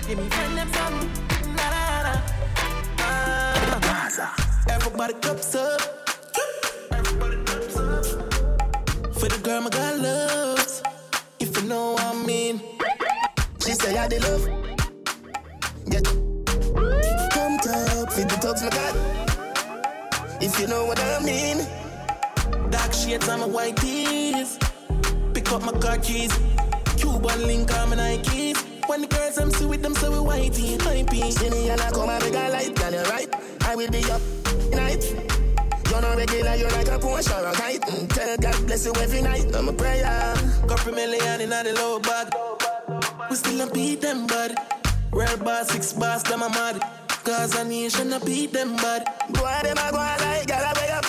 [0.08, 1.56] Give me friend them some.
[1.58, 2.22] La la la la.
[3.00, 4.28] Uh,
[4.70, 5.82] Everybody cups up.
[6.92, 8.06] Everybody cups up.
[9.16, 10.84] For the girl my God loves.
[11.40, 12.62] If you know what I mean.
[13.62, 14.46] She say I the love.
[15.90, 16.06] Get
[17.34, 18.96] come top, feed the thugs my God.
[20.42, 21.66] If you know what I mean.
[22.70, 24.60] Dark shades on my white tees.
[25.34, 26.38] Pick up my car keys.
[26.98, 28.75] Cuban link on my Nikes.
[28.88, 31.38] When the girls I'm see with them, so we whitey, high peas.
[31.40, 33.30] See me and I come and make a light, girl, you right.
[33.66, 34.22] I will be up
[34.72, 35.04] night.
[35.90, 37.82] You're not regular, you're like a Porsche or a kite.
[37.82, 39.56] Mm, Tell God bless you every night.
[39.56, 40.34] I'm a prayer.
[40.68, 42.34] Couple million in the low bag.
[43.30, 44.56] We still a beat them bad.
[45.12, 46.82] Real boss, six boss, them a mad.
[47.24, 49.06] Cause a nation a beat them bad.
[49.30, 51.06] Boy, them a go on like gala way up.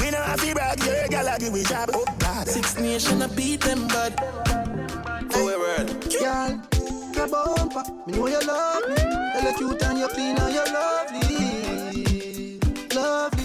[0.00, 1.90] We know have to brag, your gala give we job.
[1.94, 2.48] Oh God.
[2.48, 4.14] Six nation a beat them bad.
[5.34, 5.88] Oh, we word.
[6.20, 6.60] Girl,
[7.16, 8.96] your bumper, me know you love me.
[9.34, 12.58] You look cute and you clean and you lovely,
[12.94, 13.44] lovely.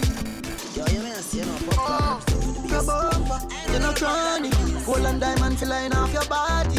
[0.76, 2.22] Yo, you see pop
[2.70, 3.40] Your bumper,
[3.72, 4.52] you no chronic.
[4.86, 6.77] Gold and diamond flying off your body, body.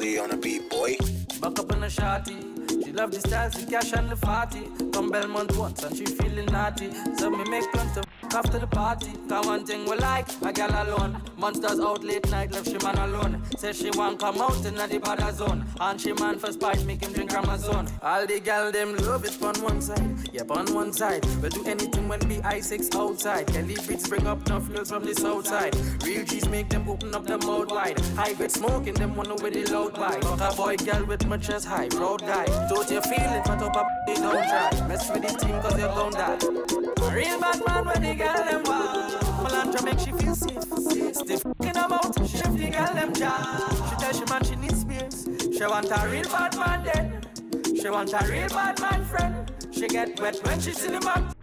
[0.00, 0.96] On a beat, boy.
[1.42, 2.82] Back up on the shotty.
[2.82, 4.62] She love the styles, the cash and the party.
[4.94, 6.90] Come Belmont once and she feeling naughty.
[7.18, 9.12] So me make plans to after the party.
[9.28, 11.22] Cause one thing we like, a gal alone.
[11.36, 13.42] Monsters out late night, left she man alone.
[13.56, 15.64] Say she want come out in the bother zone.
[15.80, 17.88] And she man for spice, make him drink Amazon.
[18.02, 20.16] All the gal them love it on one side.
[20.32, 21.24] Yep, on one side.
[21.40, 23.46] We'll do anything when we I6 outside.
[23.48, 25.74] Kelly Beats bring up enough girls from the south side.
[26.04, 27.98] Real G's make them open up their mouth wide.
[28.16, 30.22] High grade smoking, them wanna with the loud vibe.
[30.22, 32.46] Fuck a boy, girl with my chest high, road guy.
[32.68, 34.88] Don't you feel it, but up a don't try.
[34.88, 36.89] Mess with the team cause you gon' die.
[37.10, 39.12] A real bad man when the girl them wild.
[39.42, 40.62] Melantra make she feel safe.
[41.16, 43.90] Stiff in her mouth, shift the girl them jaw.
[43.90, 45.26] She tell she man she needs space.
[45.58, 47.74] She want a real bad man then.
[47.74, 49.52] She want a real bad man friend.
[49.72, 51.34] She get wet when she see the man.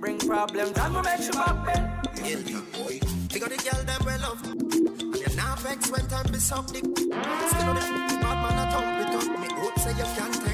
[0.00, 2.44] Bring problems and we make she back bend.
[2.76, 3.00] boy.
[3.30, 4.44] They got the girl them well love.
[4.44, 6.84] And you're not vex when time be dick.
[7.48, 9.40] Still on the bad man a thump it up.
[9.40, 10.45] Me hope say you can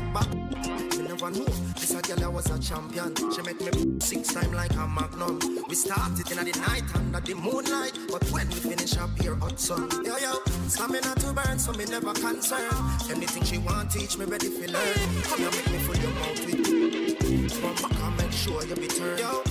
[1.22, 1.44] Never know.
[1.78, 3.14] This a girl I was a champion.
[3.14, 5.38] She make me six time like a magnum.
[5.68, 7.96] We started in the night under the moonlight.
[8.11, 9.88] But when we finish up here hot sun.
[10.04, 10.35] Yo yo,
[10.66, 12.74] stamina to burn so me never concerned.
[13.08, 15.22] Anything she want teach me ready for learn.
[15.22, 17.62] Come here make me full your mouth with.
[17.62, 19.20] Come back and make sure you be turned.
[19.20, 19.42] Yo,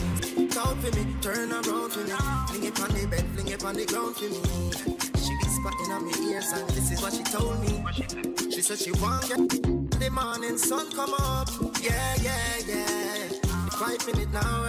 [0.51, 2.11] Talk for me, turn around for me.
[2.49, 4.43] Fling it on the bed, fling it on the ground for me.
[5.23, 7.81] She whisper in my ears and this is what she told me.
[8.51, 11.47] She said she want get the morning sun come up.
[11.79, 13.27] Yeah, yeah, yeah.
[13.69, 14.65] Five minute now.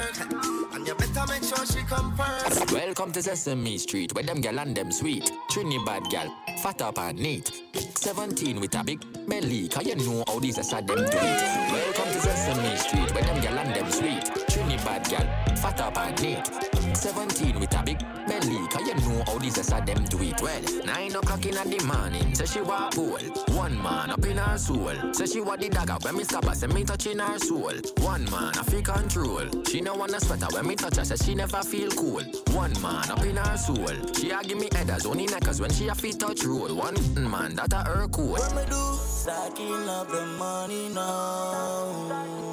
[0.74, 2.70] And you better make sure she come first.
[2.70, 5.30] Welcome to Sesame Street, where them gal and them sweet.
[5.50, 6.28] Trini bad gal,
[6.62, 7.50] fat up and neat.
[7.94, 11.14] 17 with a big belly, cause you know how these are them do it.
[11.14, 14.24] Welcome to Sesame Street, where them gal and them sweet.
[14.50, 16.81] Trini bad gal, fat up and neat.
[17.02, 20.40] 17 with a big belly, cause you know how these are them do it.
[20.40, 23.18] Well, 9 o'clock in the morning, say she walk pool.
[23.56, 25.12] One man up in her soul.
[25.12, 27.72] Say she want the dagger when me stop her, say me touching her soul.
[27.98, 29.64] One man a feel control.
[29.68, 32.22] She no wanna sweater when me touch her, say she never feel cool.
[32.52, 34.14] One man up in her soul.
[34.14, 36.72] She a give me headers, only neckers when she a feet touch roll.
[36.72, 36.94] One
[37.28, 38.34] man that a her cool.
[38.38, 38.96] What me do?
[39.02, 42.52] Stacking up the money now.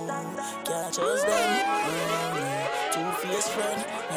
[0.65, 2.69] Can't trust them.
[2.91, 4.08] Two-faced friend.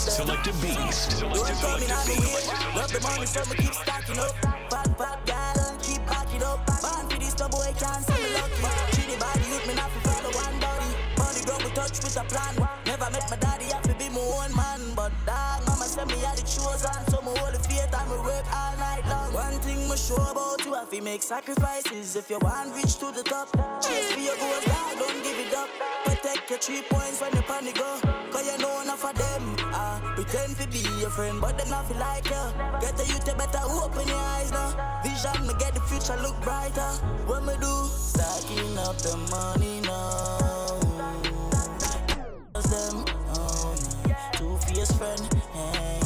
[0.00, 2.48] Selecta Beast, Selecta Beast, Selective Coming Beast.
[2.74, 4.32] Love the money, so keep stacking up.
[4.72, 6.64] Bad, bad girl, keep backing up.
[6.64, 8.64] Born for this, the boy can't say me lucky.
[8.96, 10.88] Treat the body with me, not for follow one body.
[11.20, 12.56] Money grow we touch with a plan.
[12.88, 14.80] Never met my daddy, have to be my own man.
[14.96, 18.08] But dog, mama said me had the shoes on, so me hold the faith and
[18.08, 19.36] me work all night long.
[19.36, 23.12] One thing me sure about you, have to make sacrifices if you want reach to
[23.12, 23.52] the top.
[23.84, 25.68] Chase for your goals, dog, don't give it up.
[26.08, 28.00] Protect your three points when you panic go.
[28.32, 29.29] Cause you know enough of them.
[30.30, 32.52] Pretend to be your friend, but them not feel like you.
[32.80, 35.00] Get the youth, you better open your eyes now.
[35.02, 36.92] Vision, me get the future look brighter.
[37.26, 37.66] What me do?
[37.90, 40.38] Stacking up the money now.
[42.62, 43.04] Them,
[43.34, 43.74] oh,
[44.06, 44.14] no.
[44.34, 45.20] Two-faced friend.
[45.52, 45.98] Hey.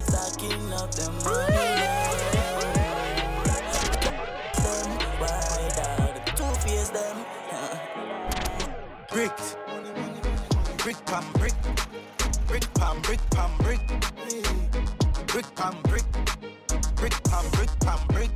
[0.00, 2.12] Stacking up the money now.
[4.60, 6.36] Them, why that?
[6.36, 7.24] Two-faced them.
[9.08, 9.56] Bricks.
[13.14, 13.80] Brick pam brick
[15.28, 15.54] brick.
[15.54, 16.02] Pam brick.
[16.96, 18.30] Brick pam brick pam brick.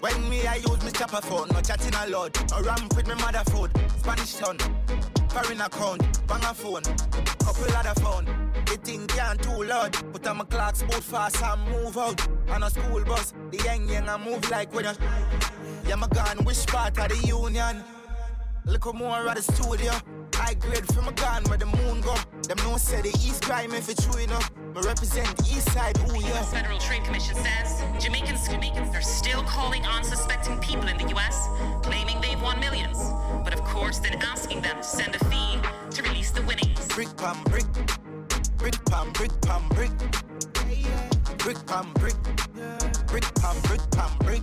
[0.00, 2.36] When me I use me chopper phone, no chatting a lot.
[2.52, 3.72] A ramp with me mother food.
[3.98, 4.58] Spanish town.
[5.30, 6.82] Foreign account, bang a phone.
[6.82, 8.24] Couple other phone.
[8.66, 9.94] The thing can't too loud.
[10.12, 12.24] Put on my clocks, boot fast and move out.
[12.50, 14.92] On a school bus, the young young I move like when you.
[15.88, 17.82] Yeah, my gun, which part of the union?
[18.64, 19.92] Look more at the studio.
[20.60, 22.14] Grade from a gun where the moon go.
[22.46, 24.50] Them no say the East crime if it's true enough.
[24.74, 26.28] Me represent the East side, ooh yeah.
[26.34, 26.52] U.S.
[26.52, 31.48] Federal Trade Commission says Jamaicans, Jamaicans are still calling on suspecting people in the U.S.,
[31.82, 32.98] claiming they've won millions.
[33.42, 35.58] But of course, then asking them to send a fee
[35.92, 36.86] to release the winnings.
[36.88, 37.66] Brick pam brick,
[38.58, 39.90] brick pam brick pam brick,
[41.38, 42.14] brick pam brick,
[43.06, 44.42] brick pam brick pam brick,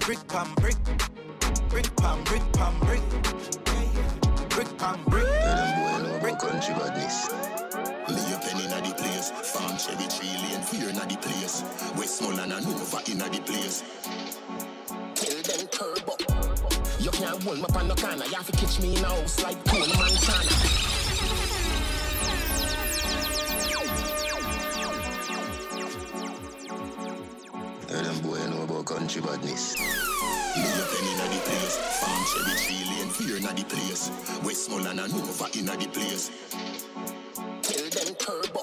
[0.00, 0.76] brick pam brick,
[1.68, 3.61] brick pam brick pam brick,
[4.64, 5.24] brick pam brick.
[5.24, 7.30] Tell them boy know about country badness.
[8.08, 11.64] Lay a pen inna the place, farm cherry tree lane, fear inna the place.
[11.96, 13.82] Westmoreland and Nova inna the place.
[15.14, 16.14] Tell them turbo.
[17.00, 18.24] You can't hold me on no corner.
[18.24, 20.52] You have to catch me in a house like Tony Montana.
[27.88, 29.76] Tell them boy know about country badness.
[30.54, 34.10] Lay a pen inna the place, farm cherry tree fear inna the place.
[34.44, 36.30] Westmoreland and Nova inna the place.
[37.62, 38.62] Tell them turbo.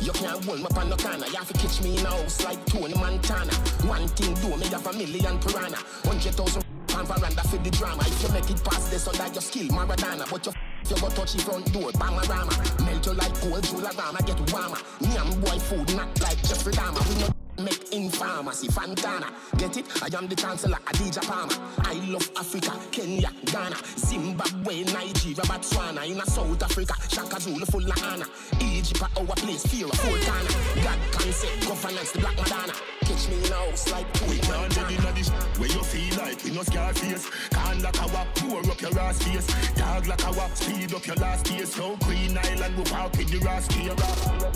[0.00, 1.26] You can't hold me on no corner.
[1.26, 3.52] You have to catch me in a house like Tony Montana.
[3.86, 5.78] One thing do me have a million piranha.
[6.04, 8.02] Hundred thousand pound veranda for the drama.
[8.06, 10.30] If you make it past this under your skill, Maradona.
[10.30, 10.52] But you
[10.88, 12.54] you go touch the front door, Bamarama.
[12.86, 14.78] Melt you like gold, Jularama, get warmer.
[15.00, 17.02] Nyam boy food, not like Jeffrey Dahmer.
[17.08, 19.28] We no make in pharmacy, Fantana.
[19.58, 19.86] Get it?
[20.02, 21.54] I am the chancellor, Adidja Palmer.
[21.84, 26.06] I love Africa, Kenya, Ghana, Zimbabwe, Nigeria, Botswana.
[26.06, 28.26] In South Africa, Shaka Zulu full of honor.
[28.60, 30.82] Egypt, our place, fear of full Ghana.
[30.82, 32.95] God can say, governance, the Black Madonna.
[33.06, 35.28] Catch me in a house like We can't dead inna this
[35.58, 37.30] where you feel like we no scar face.
[37.50, 39.46] Can't like our pour up your ass face.
[39.74, 41.74] Dog like our speed up your last case.
[41.74, 43.94] So Queen Island we walk with the ras here.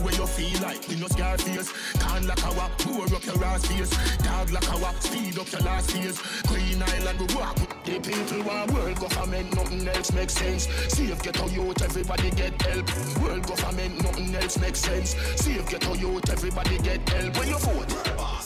[0.03, 1.73] Where you feel like we no scar face.
[1.95, 3.91] Can't like our pour up your ass face.
[4.19, 6.19] Dog like our speed up your last case.
[6.43, 9.55] Queen Island we walk with the people want world government.
[9.55, 10.67] Nothing else makes sense.
[10.89, 12.87] Safe get a youth, everybody get help.
[13.23, 15.15] World government, nothing else makes sense.
[15.37, 17.39] Safe get a youth, everybody get help.
[17.39, 18.40] When you vote.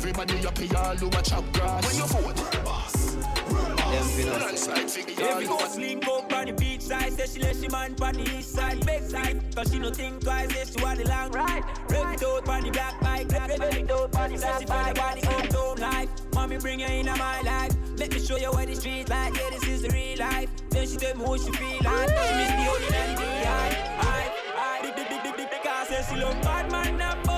[0.00, 1.84] Everybody up here, all who a chop grass.
[1.84, 3.16] When you vote, boss.
[4.40, 7.68] Landslide figure, Every all house link up on the beach side Say she let she
[7.68, 8.84] man on the east side.
[8.86, 10.50] Big side Cause she no think twice.
[10.54, 13.90] Say she want the long ride Rev it out on the black bike Rev it
[13.90, 16.08] out on the black bike Say she feel the uptown life.
[16.32, 17.74] Mommy bring you into my life.
[17.98, 19.36] Let me show you what the street like.
[19.36, 20.48] Yeah this is the real life.
[20.70, 22.08] Then she tell me what she feel like.
[22.08, 23.68] She miss the only and the I,
[24.00, 27.29] I, I Big, big, big, big, big, big Cause say she love bad man and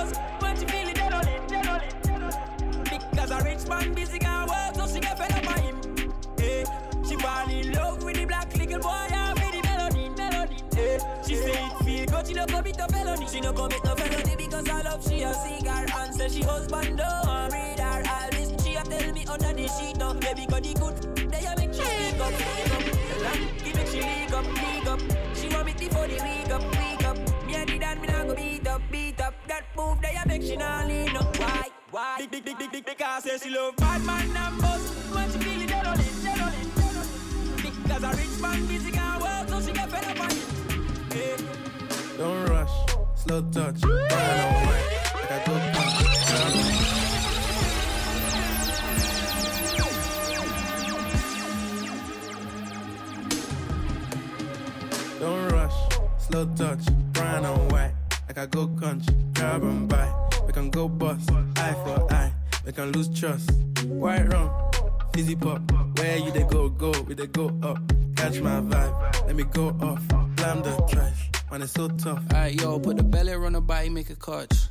[11.33, 13.27] She say it feel good, she no commit a felony.
[13.27, 16.99] She no commit no felony because I love she a cigar and say she husband
[16.99, 20.75] don't read her Always she a tell me under the sheet no, yeah because the
[20.75, 22.83] good they a make she speak up, speak up.
[23.09, 25.01] The give make she leak up, leak up.
[25.35, 27.47] She want me before the week up, week up.
[27.47, 29.35] Me a did that me nah go beat up, beat up.
[29.49, 31.35] That move they a make she nah lean up.
[31.39, 31.69] Why?
[31.91, 32.17] Why?
[32.19, 34.85] Big, big, big, big, big, because say she love bad man and boss.
[35.15, 36.53] When she feel it, it, it, dead on.
[37.57, 39.42] Because a rich man busy can work,
[42.19, 42.71] Don't rush,
[43.15, 44.89] slow touch, burn on white.
[45.15, 46.13] Like I go punch,
[55.21, 55.73] Don't rush,
[56.19, 57.95] slow touch, brown white.
[58.27, 60.13] Like I go country, carbon by.
[60.47, 62.33] We can go bust, eye for eye.
[62.67, 63.51] We can lose trust.
[63.87, 64.51] White rum,
[65.13, 65.61] fizzy pop.
[65.97, 67.79] Where you they go, go, we they go up.
[68.17, 70.32] Catch my vibe, let me go off.
[70.43, 72.21] Blam the trash, man, it's so tough.
[72.33, 74.71] Alright, yo, put the belly on the body, make a catch.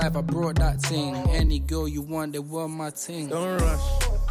[0.03, 1.15] I brought that thing.
[1.29, 3.27] Any girl you want, they want my thing.
[3.29, 3.79] Don't rush,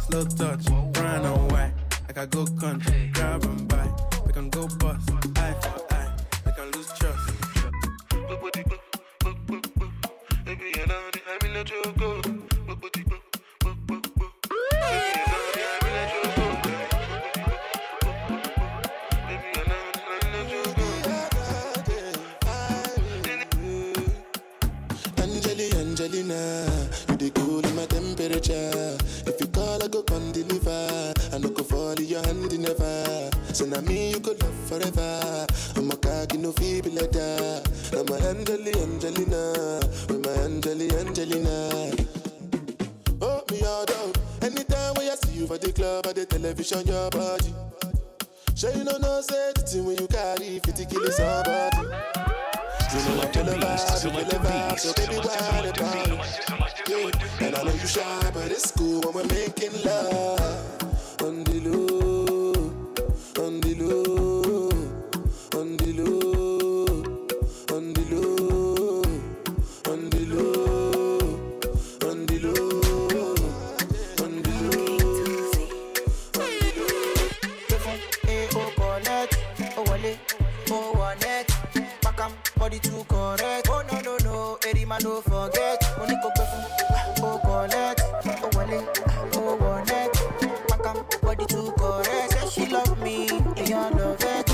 [0.05, 1.71] slow touch, brown on white.
[2.07, 3.89] Like I go country, grab and buy.
[4.25, 6.13] We can go bust, eye for eye.
[6.45, 7.31] We can lose trust.
[33.61, 35.45] So now me you could love forever.
[35.75, 37.61] I'm a cocky no fee like that.
[37.93, 39.79] I'm a Angeli Angelina.
[40.09, 41.93] With my Angeli Angelina.
[43.21, 44.13] Oh, me all down.
[44.41, 47.53] Anytime when I see you for the club or the television, your body.
[48.55, 51.77] Sure you know no say when you carry 50 kilos of body.
[51.77, 56.17] You know I'm telling about the deliver, so baby, why the body?
[56.89, 57.45] Yeah.
[57.45, 61.21] And I know you shy, but it's cool when we're making love.
[61.21, 61.80] On the loop.
[82.71, 83.67] body too correct.
[83.69, 85.83] Oh no no no, Eddie man don't forget.
[85.99, 86.65] Oni kope fun,
[87.21, 88.87] oh collect, oh wale,
[89.35, 90.13] oh wallet.
[90.69, 92.31] Makam body too correct.
[92.31, 94.45] Say she love me, and you love it.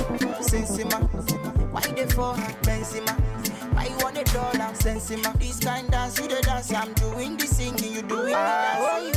[0.42, 1.00] Sensima,
[1.72, 2.34] why they for
[2.66, 3.14] Benzema?
[3.74, 4.74] Why you want a dollar?
[4.74, 6.74] Sensima, this kind dance you the dance.
[6.74, 9.17] I'm doing this singing, you doing the ah, dance.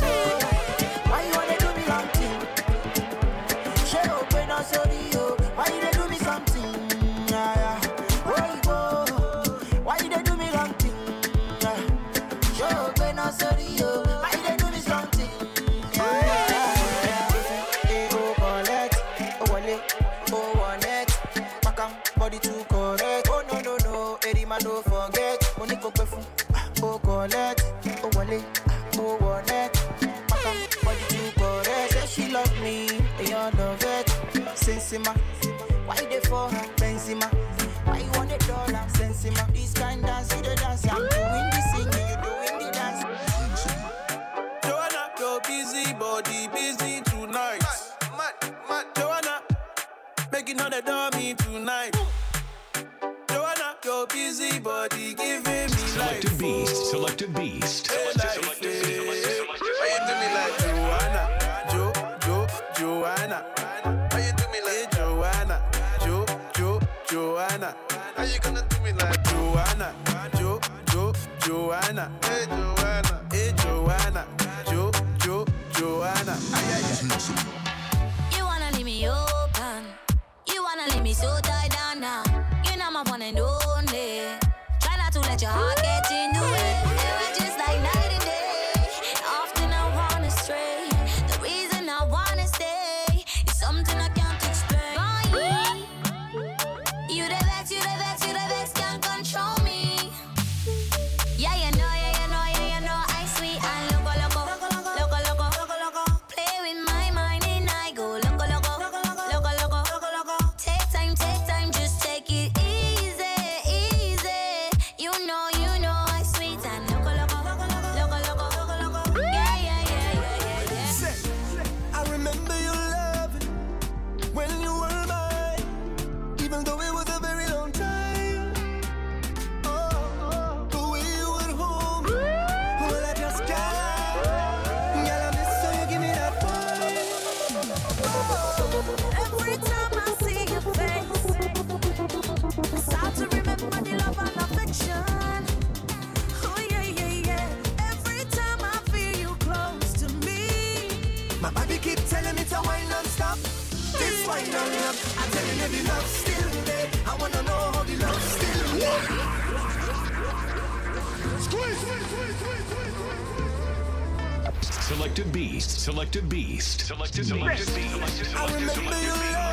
[165.21, 165.69] Selecta Beast.
[165.79, 166.81] Selecta Beast.
[166.81, 167.75] Selecta Beast.
[167.75, 167.75] Beast.
[167.75, 168.75] Beast.
[168.75, 169.50] Beast.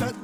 [0.00, 0.21] Whine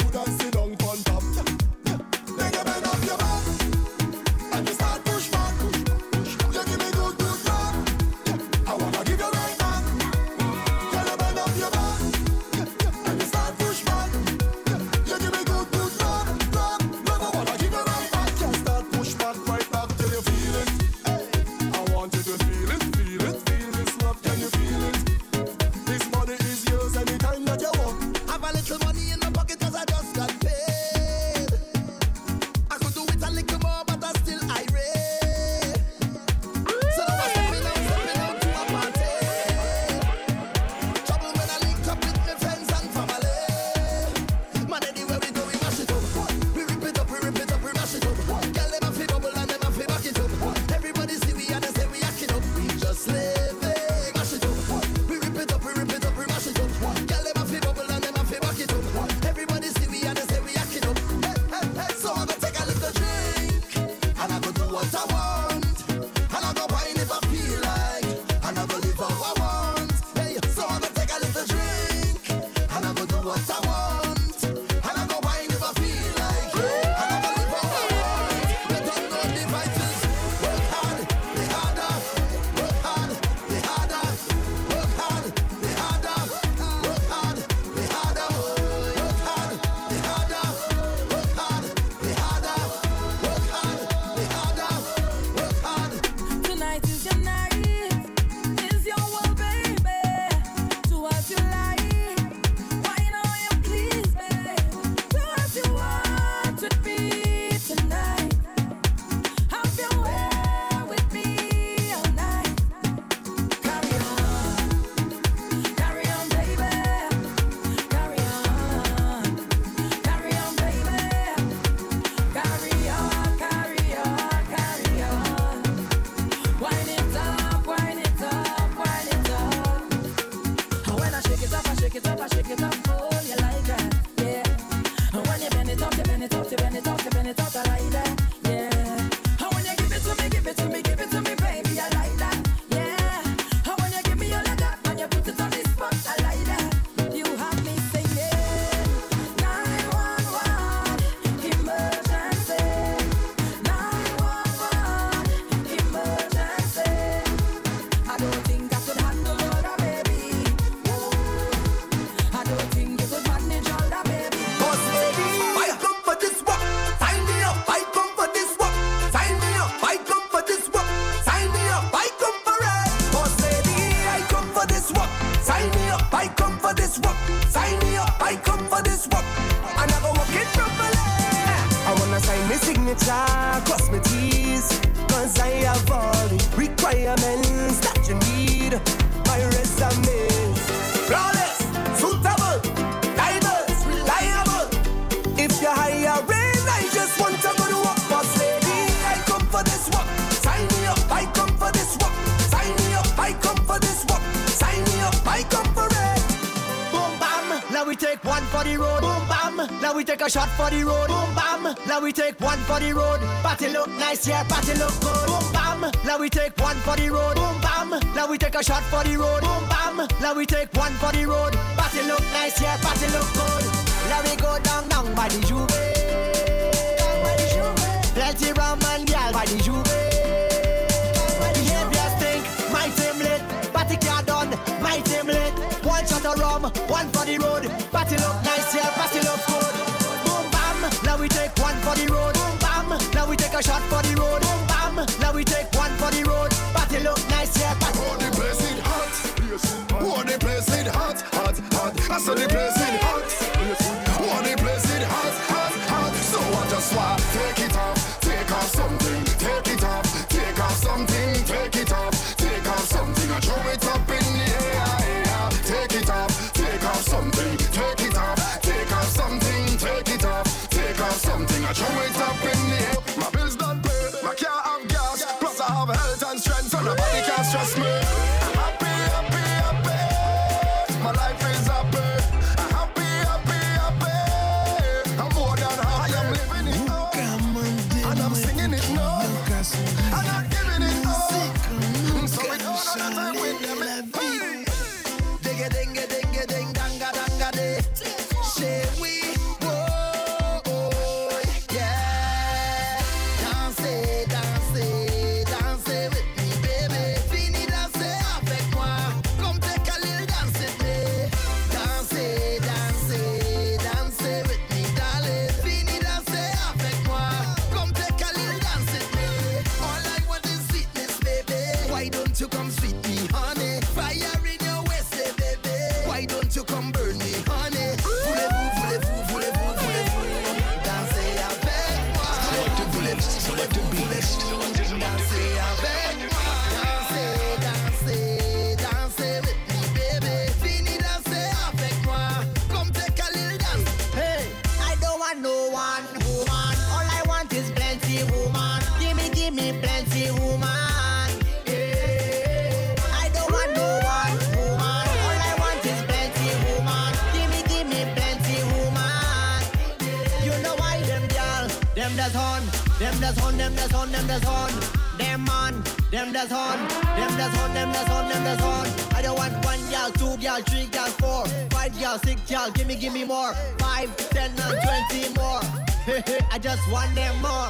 [372.88, 373.52] me, give me more.
[373.78, 375.60] Five, ten, and twenty more.
[376.50, 377.68] I just want them more.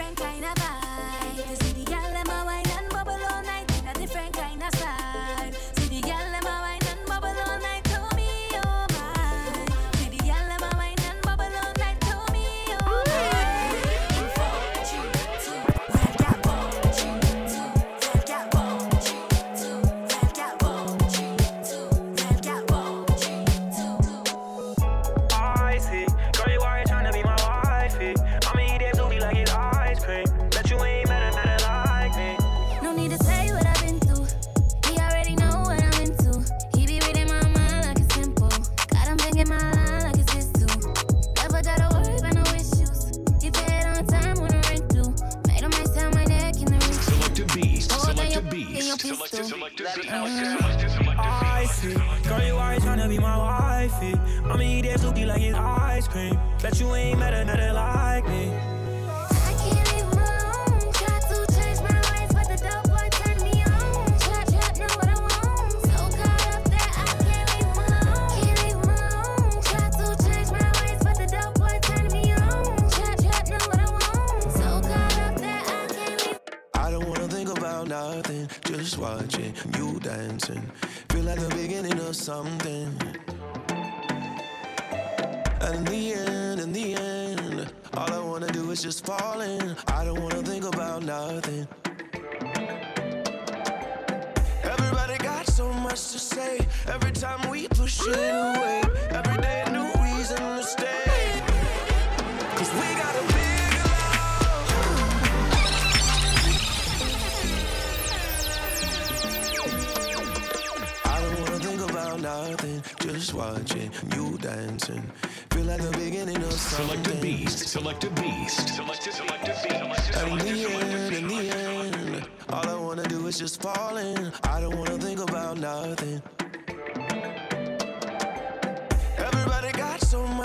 [0.00, 0.79] Different kind of vibe.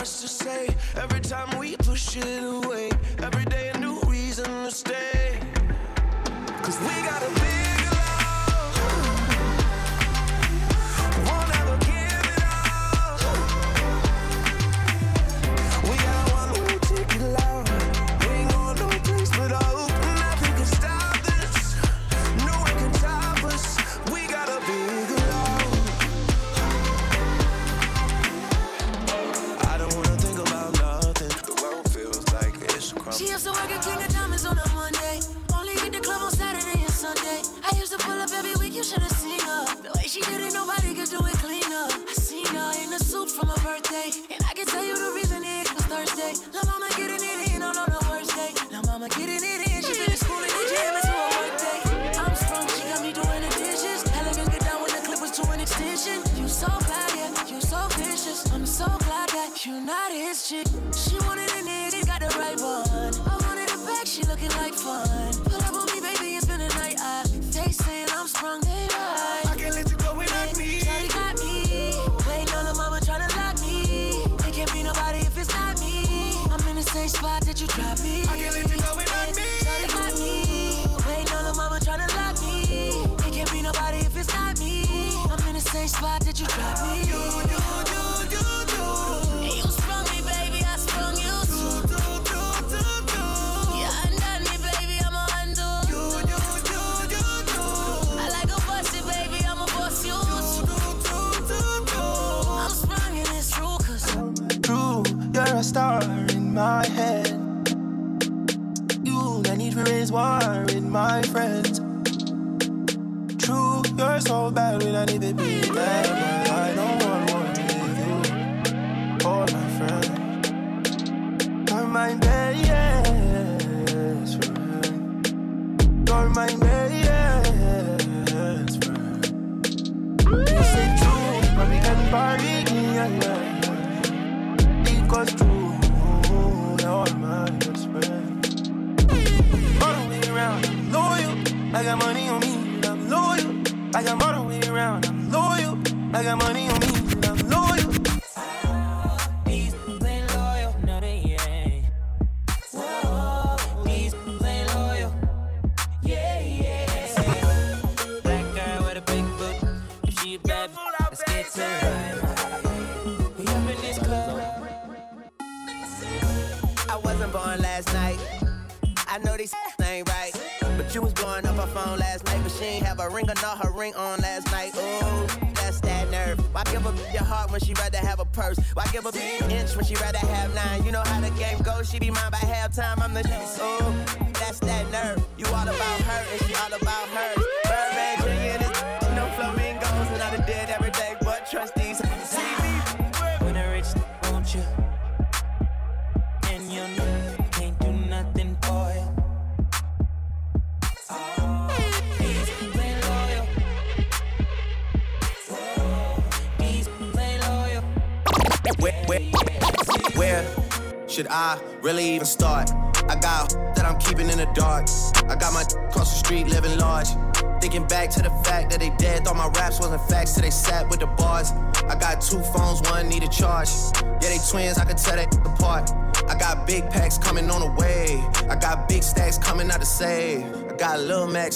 [0.06, 0.68] much to say.
[0.96, 2.92] Every time we push it away,
[3.24, 5.40] every day a new reason to stay.
[6.62, 7.05] Cause we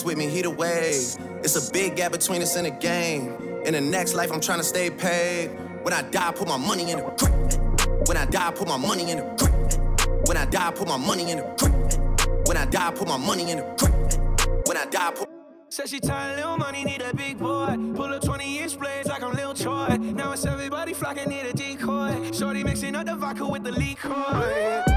[0.10, 1.16] with me, he the wave.
[1.44, 3.32] It's a big gap between us and the game.
[3.64, 5.50] In the next life, I'm trying to stay paid.
[5.84, 8.08] When I die, I put my money in the grave.
[8.08, 10.28] When I die, I put my money in the grave.
[10.28, 12.48] When I die, I put my money in the grave.
[12.48, 14.66] When I die, I put my money in the grave.
[14.66, 15.30] When I die, I put.
[15.70, 17.76] Said she tired, little money, need a big boy.
[17.96, 19.96] Pull up 20 inch blades like I'm Lil Troy.
[20.00, 22.32] Now it's everybody flocking, need a decoy.
[22.32, 24.89] Shorty mixing up the vodka with the liquor.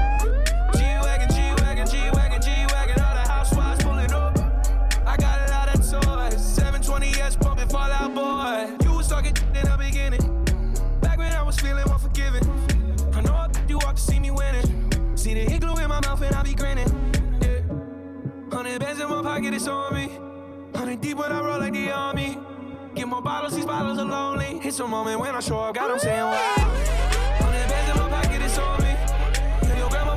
[24.73, 26.55] It's a moment when I show up, God, I'm saying wow.
[26.57, 29.77] Bands in my pocket, it's on me.
[29.77, 30.15] Your grandma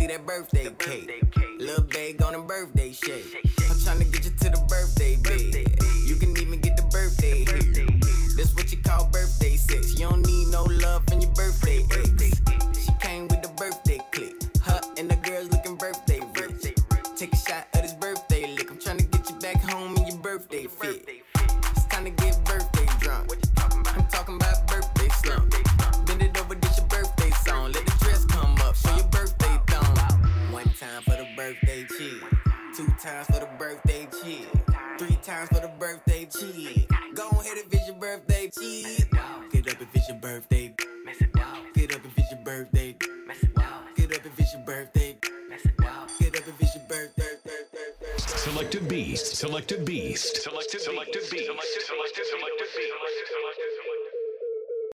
[0.00, 1.30] see that birthday, birthday cake.
[1.32, 1.60] cake.
[1.60, 3.49] Lil' Bag on a birthday shake.